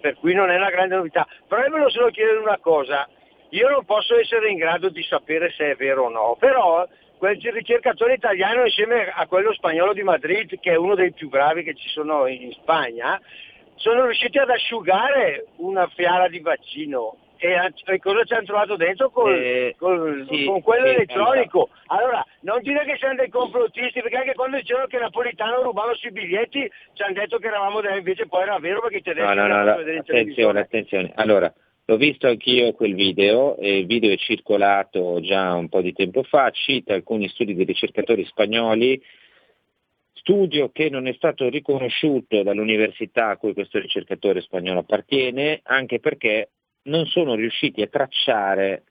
per 0.00 0.16
cui 0.16 0.34
non 0.34 0.50
è 0.50 0.56
una 0.56 0.70
grande 0.70 0.96
novità. 0.96 1.26
Però 1.46 1.62
io 1.62 1.70
volevo 1.70 1.90
solo 1.90 2.10
chiedere 2.10 2.38
una 2.38 2.58
cosa, 2.58 3.08
io 3.50 3.68
non 3.70 3.84
posso 3.84 4.18
essere 4.18 4.50
in 4.50 4.58
grado 4.58 4.90
di 4.90 5.02
sapere 5.02 5.50
se 5.50 5.70
è 5.70 5.74
vero 5.74 6.04
o 6.04 6.08
no, 6.10 6.36
però 6.38 6.86
quel 7.16 7.38
ricercatore 7.40 8.14
italiano 8.14 8.64
insieme 8.64 9.10
a 9.12 9.26
quello 9.26 9.52
spagnolo 9.52 9.92
di 9.92 10.02
Madrid, 10.02 10.60
che 10.60 10.72
è 10.72 10.76
uno 10.76 10.94
dei 10.94 11.12
più 11.12 11.28
bravi 11.28 11.64
che 11.64 11.74
ci 11.74 11.88
sono 11.88 12.26
in 12.26 12.52
Spagna, 12.52 13.20
sono 13.74 14.04
riusciti 14.04 14.38
ad 14.38 14.50
asciugare 14.50 15.46
una 15.56 15.86
fiala 15.88 16.28
di 16.28 16.40
vaccino. 16.40 17.16
E, 17.40 17.72
e 17.84 17.98
cosa 18.00 18.24
ci 18.24 18.34
hanno 18.34 18.44
trovato 18.44 18.76
dentro 18.76 19.10
col, 19.10 19.32
eh, 19.32 19.74
col, 19.78 20.26
sì, 20.28 20.44
con 20.44 20.60
quello 20.60 20.86
sì, 20.86 20.94
elettronico? 20.94 21.70
Allora, 21.86 22.24
non 22.40 22.60
dire 22.62 22.84
che 22.84 22.96
siamo 22.98 23.14
dei 23.14 23.28
complottisti, 23.28 24.00
perché 24.02 24.16
anche 24.16 24.34
quando 24.34 24.56
dicevano 24.56 24.86
che 24.86 24.98
Napolitano 24.98 25.62
rubava 25.62 25.94
sui 25.94 26.10
biglietti 26.10 26.70
ci 26.94 27.02
hanno 27.02 27.14
detto 27.14 27.38
che 27.38 27.46
eravamo 27.46 27.80
dei, 27.80 27.98
invece 27.98 28.26
poi 28.26 28.42
era 28.42 28.58
vero 28.58 28.80
perché 28.80 28.96
i 28.96 29.02
tedeschi 29.02 29.34
no, 29.34 29.46
no, 29.46 29.62
no, 29.62 29.64
no. 29.64 29.98
Attenzione, 29.98 30.60
attenzione. 30.60 31.12
Allora, 31.14 31.52
L'ho 31.90 31.96
visto 31.96 32.26
anch'io 32.26 32.74
quel 32.74 32.94
video, 32.94 33.56
il 33.60 33.86
video 33.86 34.12
è 34.12 34.16
circolato 34.18 35.20
già 35.22 35.54
un 35.54 35.70
po' 35.70 35.80
di 35.80 35.94
tempo 35.94 36.22
fa, 36.22 36.50
cita 36.50 36.92
alcuni 36.92 37.28
studi 37.28 37.54
di 37.54 37.64
ricercatori 37.64 38.26
spagnoli, 38.26 39.02
studio 40.12 40.68
che 40.70 40.90
non 40.90 41.06
è 41.06 41.14
stato 41.14 41.48
riconosciuto 41.48 42.42
dall'università 42.42 43.28
a 43.28 43.36
cui 43.38 43.54
questo 43.54 43.78
ricercatore 43.78 44.42
spagnolo 44.42 44.80
appartiene, 44.80 45.60
anche 45.62 45.98
perché 45.98 46.50
non 46.88 47.06
sono 47.06 47.34
riusciti 47.34 47.82
a 47.82 47.86
tracciare 47.86 48.82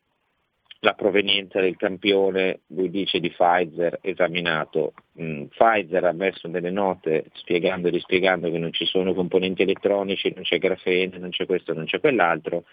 la 0.81 0.93
provenienza 0.93 1.59
del 1.59 1.75
campione, 1.75 2.61
lui 2.67 2.89
dice 2.89 3.19
di 3.19 3.31
Pfizer, 3.31 3.99
esaminato. 4.01 4.93
Mm, 5.19 5.45
Pfizer 5.45 6.03
ha 6.03 6.11
messo 6.11 6.47
delle 6.47 6.69
note 6.69 7.25
spiegando 7.33 7.87
e 7.87 7.91
rispiegando 7.91 8.51
che 8.51 8.59
non 8.59 8.71
ci 8.71 8.85
sono 8.85 9.13
componenti 9.13 9.63
elettronici, 9.63 10.31
non 10.33 10.43
c'è 10.43 10.59
grafene, 10.59 11.17
non 11.17 11.31
c'è 11.31 11.45
questo, 11.45 11.73
non 11.73 11.85
c'è 11.85 11.99
quell'altro. 11.99 12.65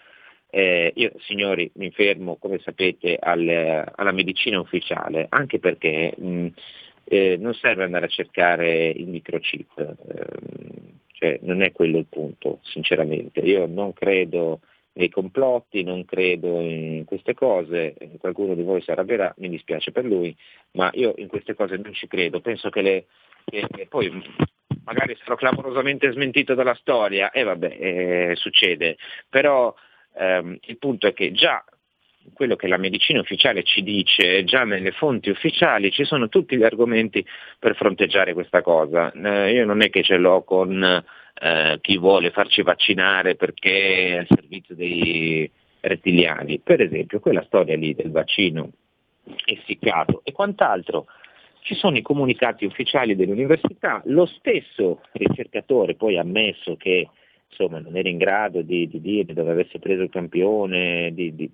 Eh, 0.51 0.93
io 0.95 1.11
signori 1.21 1.69
mi 1.75 1.89
fermo, 1.91 2.37
come 2.37 2.59
sapete, 2.59 3.17
al, 3.19 3.91
alla 3.95 4.11
medicina 4.11 4.59
ufficiale, 4.59 5.25
anche 5.29 5.59
perché 5.59 6.13
mh, 6.15 6.27
mm, 6.27 6.47
eh, 7.05 7.37
non 7.39 7.53
serve 7.55 7.83
andare 7.83 8.05
a 8.05 8.09
cercare 8.09 8.87
il 8.89 9.07
microchip, 9.07 9.79
eh, 9.79 10.25
cioè 11.13 11.39
non 11.41 11.63
è 11.63 11.71
quello 11.71 11.97
il 11.97 12.05
punto, 12.07 12.59
sinceramente. 12.61 13.39
Io 13.39 13.65
non 13.65 13.93
credo 13.93 14.59
nei 14.95 15.09
complotti, 15.09 15.83
non 15.83 16.05
credo 16.05 16.59
in 16.59 17.03
queste 17.05 17.33
cose, 17.33 17.95
qualcuno 18.17 18.55
di 18.55 18.63
voi 18.63 18.81
si 18.81 18.91
arrabbierà, 18.91 19.33
mi 19.37 19.49
dispiace 19.49 19.91
per 19.91 20.05
lui, 20.05 20.35
ma 20.71 20.89
io 20.93 21.13
in 21.17 21.27
queste 21.27 21.53
cose 21.53 21.77
non 21.77 21.93
ci 21.93 22.07
credo, 22.07 22.41
penso 22.41 22.69
che 22.69 22.81
le... 22.81 23.05
Che 23.45 23.85
poi 23.87 24.09
magari 24.85 25.15
sarò 25.19 25.35
clamorosamente 25.35 26.11
smentito 26.11 26.55
dalla 26.55 26.73
storia, 26.75 27.29
e 27.29 27.41
eh, 27.41 27.43
vabbè, 27.43 27.77
eh, 27.79 28.35
succede, 28.35 28.97
però 29.29 29.73
ehm, 30.17 30.57
il 30.61 30.77
punto 30.77 31.07
è 31.07 31.13
che 31.13 31.31
già 31.31 31.63
quello 32.33 32.55
che 32.55 32.67
la 32.67 32.77
medicina 32.77 33.19
ufficiale 33.19 33.63
ci 33.63 33.83
dice, 33.83 34.43
già 34.45 34.63
nelle 34.63 34.91
fonti 34.91 35.29
ufficiali 35.29 35.91
ci 35.91 36.05
sono 36.05 36.27
tutti 36.27 36.57
gli 36.57 36.63
argomenti 36.63 37.23
per 37.59 37.75
fronteggiare 37.75 38.33
questa 38.33 38.61
cosa. 38.61 39.11
Eh, 39.11 39.51
io 39.51 39.65
non 39.65 39.81
è 39.81 39.89
che 39.89 40.01
ce 40.01 40.17
l'ho 40.17 40.43
con 40.43 41.03
eh, 41.39 41.77
chi 41.81 41.97
vuole 41.97 42.31
farci 42.31 42.61
vaccinare 42.61 43.35
perché 43.35 44.07
è 44.07 44.17
al 44.17 44.27
servizio 44.27 44.75
dei 44.75 45.49
rettiliani. 45.81 46.59
Per 46.59 46.81
esempio, 46.81 47.19
quella 47.19 47.43
storia 47.43 47.75
lì 47.75 47.93
del 47.93 48.11
vaccino 48.11 48.71
essiccato 49.45 50.21
e 50.23 50.31
quant'altro, 50.31 51.07
ci 51.61 51.73
sono 51.73 51.97
i 51.97 52.03
comunicati 52.03 52.63
ufficiali 52.63 53.15
dell'università, 53.15 54.01
lo 54.05 54.25
stesso 54.27 55.01
ricercatore 55.13 55.95
poi 55.95 56.17
ha 56.17 56.21
ammesso 56.21 56.75
che 56.75 57.09
insomma, 57.49 57.79
non 57.79 57.95
era 57.95 58.09
in 58.09 58.17
grado 58.17 58.61
di, 58.61 58.87
di 58.87 59.01
dire 59.01 59.33
dove 59.33 59.51
avesse 59.51 59.79
preso 59.79 60.03
il 60.03 60.09
campione, 60.09 61.11
di, 61.13 61.33
di... 61.33 61.49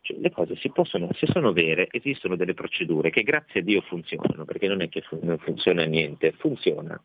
Cioè, 0.00 0.18
le 0.20 0.30
cose 0.30 0.54
si 0.56 0.70
possono, 0.70 1.08
se 1.14 1.26
sono 1.26 1.52
vere, 1.52 1.88
esistono 1.90 2.36
delle 2.36 2.54
procedure 2.54 3.10
che 3.10 3.22
grazie 3.22 3.60
a 3.60 3.62
Dio 3.64 3.80
funzionano, 3.80 4.44
perché 4.44 4.68
non 4.68 4.80
è 4.80 4.88
che 4.88 5.00
fun- 5.00 5.20
non 5.22 5.38
funziona 5.38 5.84
niente, 5.84 6.32
funziona. 6.32 7.00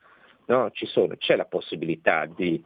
No? 0.45 0.71
Sono, 0.73 1.15
c'è 1.17 1.35
la 1.35 1.45
possibilità 1.45 2.25
di 2.25 2.63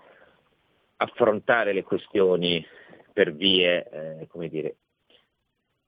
affrontare 0.98 1.74
le 1.74 1.84
questioni 1.84 2.66
per 3.14 3.34
vie, 3.34 3.90
eh, 3.90 4.28
come 4.28 4.50
dire, 4.50 4.76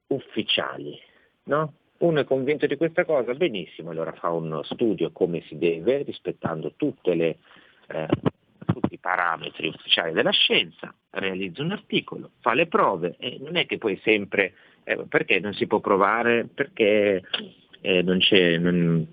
ufficiali. 0.08 1.00
No? 1.44 1.74
Uno 2.00 2.22
è 2.22 2.24
convinto 2.24 2.66
di 2.66 2.78
questa 2.78 3.04
cosa, 3.04 3.34
benissimo, 3.34 3.92
allora 3.92 4.14
fa 4.14 4.30
uno 4.30 4.64
studio 4.64 5.12
come 5.12 5.42
si 5.48 5.58
deve, 5.58 6.04
rispettando 6.04 6.74
le, 7.04 7.38
eh, 7.88 8.08
tutti 8.66 8.94
i 8.94 9.00
parametri 9.00 9.68
ufficiali 9.68 10.14
della 10.14 10.32
scienza, 10.32 10.94
realizza 11.12 11.62
un 11.62 11.72
articolo, 11.72 12.32
fa 12.40 12.54
le 12.54 12.68
prove 12.68 13.16
e 13.20 13.38
non 13.40 13.58
è 13.58 13.66
che 13.66 13.78
poi 13.78 14.00
sempre, 14.04 14.54
eh, 14.84 15.06
perché 15.10 15.40
non 15.40 15.54
si 15.54 15.68
può 15.68 15.80
provare, 15.82 16.48
perché 16.48 17.24
eh, 17.82 18.02
non, 18.02 18.20
c'è, 18.20 18.58
non, 18.58 19.06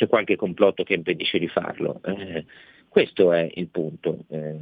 c'è, 0.00 0.08
qualche 0.08 0.36
complotto 0.36 0.82
che 0.82 0.94
impedisce 0.94 1.38
di 1.38 1.48
farlo. 1.48 2.00
Eh, 2.04 2.44
questo 2.88 3.32
è 3.32 3.48
il 3.54 3.68
punto. 3.68 4.24
Eh, 4.28 4.58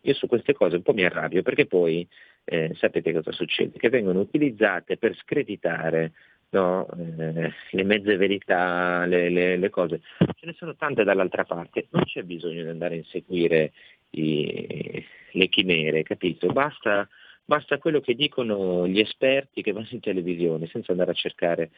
io 0.00 0.14
su 0.14 0.26
queste 0.26 0.52
cose 0.52 0.76
un 0.76 0.82
po' 0.82 0.94
mi 0.94 1.04
arrabbio 1.04 1.42
perché 1.42 1.66
poi 1.66 2.06
eh, 2.44 2.72
sapete 2.74 3.12
cosa 3.12 3.32
succede? 3.32 3.78
Che 3.78 3.88
vengono 3.88 4.20
utilizzate 4.20 4.96
per 4.96 5.14
screditare 5.16 6.12
no, 6.50 6.86
eh, 7.18 7.52
le 7.70 7.84
mezze 7.84 8.16
verità, 8.16 9.04
le, 9.06 9.28
le, 9.30 9.56
le, 9.56 9.70
cose. 9.70 10.00
Ce 10.18 10.46
ne 10.46 10.54
sono 10.54 10.74
tante 10.76 11.04
dall'altra 11.04 11.44
parte, 11.44 11.86
non 11.90 12.04
c'è 12.04 12.22
bisogno 12.22 12.62
di 12.62 12.68
andare 12.68 12.94
a 12.94 12.98
inseguire 12.98 13.72
i, 14.10 15.04
le 15.32 15.48
chimere, 15.48 16.02
capito? 16.02 16.48
Basta, 16.48 17.08
basta 17.44 17.78
quello 17.78 18.00
che 18.00 18.14
dicono 18.14 18.86
gli 18.86 19.00
esperti 19.00 19.62
che 19.62 19.72
vanno 19.72 19.88
in 19.90 20.00
televisione 20.00 20.66
senza 20.66 20.92
andare 20.92 21.10
a 21.10 21.14
cercare 21.14 21.70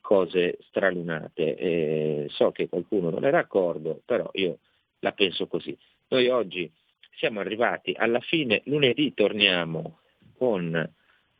cose 0.00 0.58
stralunate. 0.68 1.56
Eh, 1.56 2.26
so 2.30 2.50
che 2.52 2.68
qualcuno 2.68 3.10
non 3.10 3.24
è 3.24 3.30
d'accordo, 3.30 4.02
però 4.04 4.28
io 4.34 4.58
la 5.00 5.12
penso 5.12 5.46
così. 5.46 5.76
Noi 6.08 6.28
oggi 6.28 6.70
siamo 7.16 7.40
arrivati 7.40 7.94
alla 7.96 8.20
fine, 8.20 8.62
lunedì 8.64 9.14
torniamo 9.14 9.98
con 10.36 10.92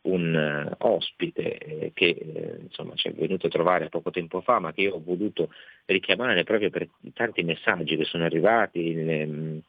un 0.05 0.69
uh, 0.79 0.85
ospite 0.85 1.57
eh, 1.57 1.91
che 1.93 2.05
eh, 2.05 2.57
insomma, 2.61 2.93
ci 2.95 3.07
è 3.07 3.13
venuto 3.13 3.47
a 3.47 3.49
trovare 3.49 3.89
poco 3.89 4.11
tempo 4.11 4.41
fa, 4.41 4.59
ma 4.59 4.71
che 4.71 4.81
io 4.81 4.95
ho 4.95 5.03
voluto 5.03 5.51
richiamare 5.85 6.43
proprio 6.43 6.69
per 6.69 6.87
tanti 7.13 7.43
messaggi 7.43 7.95
che 7.97 8.05
sono 8.05 8.23
arrivati, 8.23 8.79
il, 8.79 9.61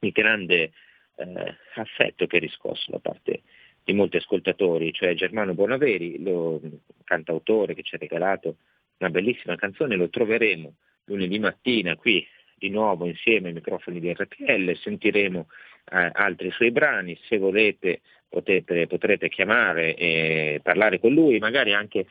il 0.00 0.12
grande 0.12 0.72
eh, 1.18 1.56
affetto 1.74 2.26
che 2.26 2.38
riscosso 2.38 2.90
da 2.90 2.98
parte 2.98 3.42
di 3.84 3.92
molti 3.92 4.18
ascoltatori, 4.18 4.92
cioè 4.92 5.14
Germano 5.14 5.54
Bonaveri, 5.54 6.22
lo 6.22 6.60
cantautore 7.04 7.74
che 7.74 7.82
ci 7.82 7.94
ha 7.94 7.98
regalato 7.98 8.56
una 8.98 9.10
bellissima 9.10 9.56
canzone, 9.56 9.96
lo 9.96 10.08
troveremo 10.10 10.74
lunedì 11.04 11.38
mattina 11.38 11.96
qui 11.96 12.26
di 12.54 12.68
nuovo 12.70 13.06
insieme 13.06 13.48
ai 13.48 13.54
microfoni 13.54 14.00
di 14.00 14.12
RPL, 14.12 14.76
sentiremo 14.76 15.46
eh, 15.90 16.10
altri 16.12 16.50
suoi 16.50 16.70
brani, 16.70 17.18
se 17.28 17.38
volete 17.38 18.00
potete, 18.28 18.86
potrete 18.86 19.28
chiamare 19.28 19.94
e 19.94 20.60
parlare 20.62 21.00
con 21.00 21.12
lui, 21.12 21.38
magari 21.38 21.72
anche 21.72 22.06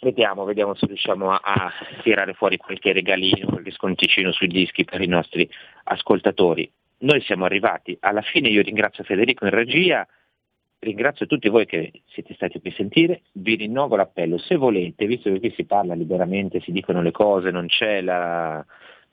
vediamo, 0.00 0.44
vediamo 0.44 0.74
se 0.74 0.86
riusciamo 0.86 1.32
a, 1.32 1.40
a, 1.42 1.72
tirare 2.02 2.34
fuori 2.34 2.56
qualche 2.56 2.92
regalino, 2.92 3.46
qualche 3.46 3.72
sconticino 3.72 4.30
sui 4.32 4.48
dischi 4.48 4.84
per 4.84 5.00
i 5.00 5.08
nostri 5.08 5.48
ascoltatori. 5.84 6.70
Noi 6.98 7.20
siamo 7.22 7.44
arrivati. 7.44 7.96
Alla 8.00 8.22
fine, 8.22 8.48
io 8.48 8.62
ringrazio 8.62 9.04
Federico 9.04 9.44
in 9.44 9.50
regia, 9.50 10.06
ringrazio 10.78 11.26
tutti 11.26 11.48
voi 11.48 11.66
che 11.66 12.02
siete 12.06 12.34
stati 12.34 12.60
qui 12.60 12.70
a 12.70 12.74
sentire, 12.74 13.22
vi 13.32 13.56
rinnovo 13.56 13.96
l'appello, 13.96 14.38
se 14.38 14.56
volete, 14.56 15.06
visto 15.06 15.30
che 15.30 15.40
qui 15.40 15.52
si 15.56 15.64
parla 15.64 15.94
liberamente, 15.94 16.60
si 16.60 16.72
dicono 16.72 17.02
le 17.02 17.10
cose, 17.10 17.50
non 17.50 17.66
c'è 17.66 18.00
la, 18.00 18.64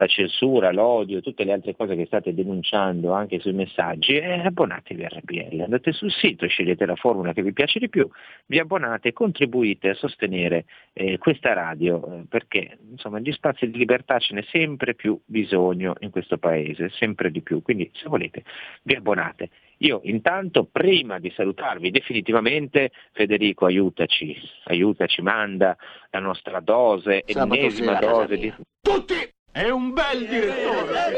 la 0.04 0.08
censura, 0.08 0.72
l'odio, 0.72 1.22
tutte 1.22 1.44
le 1.44 1.54
altre 1.54 1.76
cose 1.76 1.96
che 1.96 2.06
state 2.06 2.34
denunciando 2.34 3.14
anche 3.14 3.40
sui 3.40 3.54
messaggi, 3.54 4.18
eh, 4.18 4.42
abbonatevi 4.46 5.04
a 5.04 5.08
RPL, 5.08 5.62
andate 5.62 5.94
sul 5.94 6.12
sito, 6.12 6.46
scegliete 6.46 6.86
la 6.86 6.96
formula 6.96 7.34
che 7.34 7.42
vi 7.42 7.54
piace 7.54 7.80
di 7.80 7.90
più, 7.90 8.08
vi 8.48 8.60
abbonate 8.60 9.10
e 9.10 9.14
contribuite 9.14 9.90
a 9.90 9.94
sostenere 9.96 10.66
eh, 10.94 11.18
questa 11.18 11.54
radio, 11.54 12.06
eh, 12.06 12.24
perché 12.28 12.78
insomma 12.92 13.20
di 13.20 13.32
spazi 13.32 13.70
di 13.70 13.78
libertà 13.78 14.20
ce 14.20 14.34
n'è 14.34 14.44
sempre 14.50 14.94
più 14.94 15.20
bisogno 15.26 15.96
in 16.00 16.10
questo 16.12 16.38
paese, 16.38 16.90
sempre 16.90 17.32
di 17.32 17.42
più, 17.42 17.62
quindi 17.62 17.90
se 17.94 18.08
volete 18.08 18.44
vi 18.84 18.96
abbonate. 18.96 19.50
Io 19.78 20.02
intanto, 20.04 20.68
prima 20.72 21.20
di 21.20 21.32
salutarvi 21.36 21.92
definitivamente, 21.92 22.92
Federico 23.12 23.66
aiutaci, 23.66 24.36
aiutaci, 24.66 25.22
manda 25.22 25.76
la 26.10 26.20
nostra 26.20 26.60
dose, 26.60 27.24
ennesima 27.26 28.00
dose 28.00 28.38
di... 28.38 28.54
Tutti! 28.82 29.33
È 29.54 29.70
un 29.70 29.94
bel 29.94 30.26
direttore! 30.28 31.14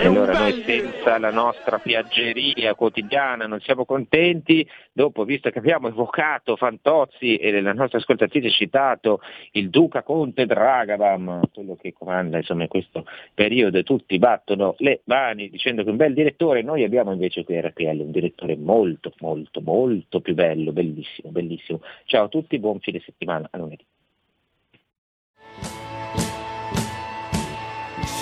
E 0.00 0.06
allora 0.06 0.32
noi 0.38 0.62
senza 0.62 1.18
la 1.18 1.30
nostra 1.30 1.78
piaggeria 1.78 2.74
quotidiana 2.74 3.46
non 3.46 3.60
siamo 3.60 3.84
contenti, 3.84 4.66
dopo 4.94 5.24
visto 5.24 5.50
che 5.50 5.58
abbiamo 5.58 5.88
evocato 5.88 6.56
Fantozzi 6.56 7.36
e 7.36 7.60
la 7.60 7.74
nostra 7.74 7.98
ascoltatrice 7.98 8.48
ha 8.48 8.52
citato 8.52 9.20
il 9.50 9.68
Duca 9.68 10.02
Conte 10.02 10.46
Dragavam, 10.46 11.42
quello 11.52 11.76
che 11.76 11.92
comanda 11.92 12.38
insomma 12.38 12.62
in 12.62 12.68
questo 12.68 13.04
periodo 13.34 13.82
tutti 13.82 14.18
battono 14.18 14.74
le 14.78 15.02
mani 15.04 15.50
dicendo 15.50 15.82
che 15.82 15.88
è 15.88 15.90
un 15.90 15.98
bel 15.98 16.14
direttore, 16.14 16.62
noi 16.62 16.82
abbiamo 16.82 17.12
invece 17.12 17.44
qui 17.44 17.58
a 17.58 17.60
RPL 17.60 18.00
un 18.00 18.10
direttore 18.10 18.56
molto 18.56 19.12
molto 19.18 19.60
molto 19.60 20.22
più 20.22 20.32
bello, 20.32 20.72
bellissimo, 20.72 21.28
bellissimo. 21.30 21.82
Ciao 22.06 22.24
a 22.24 22.28
tutti, 22.28 22.58
buon 22.58 22.80
fine 22.80 23.02
settimana, 23.04 23.46
a 23.50 23.58
lunedì. 23.58 23.84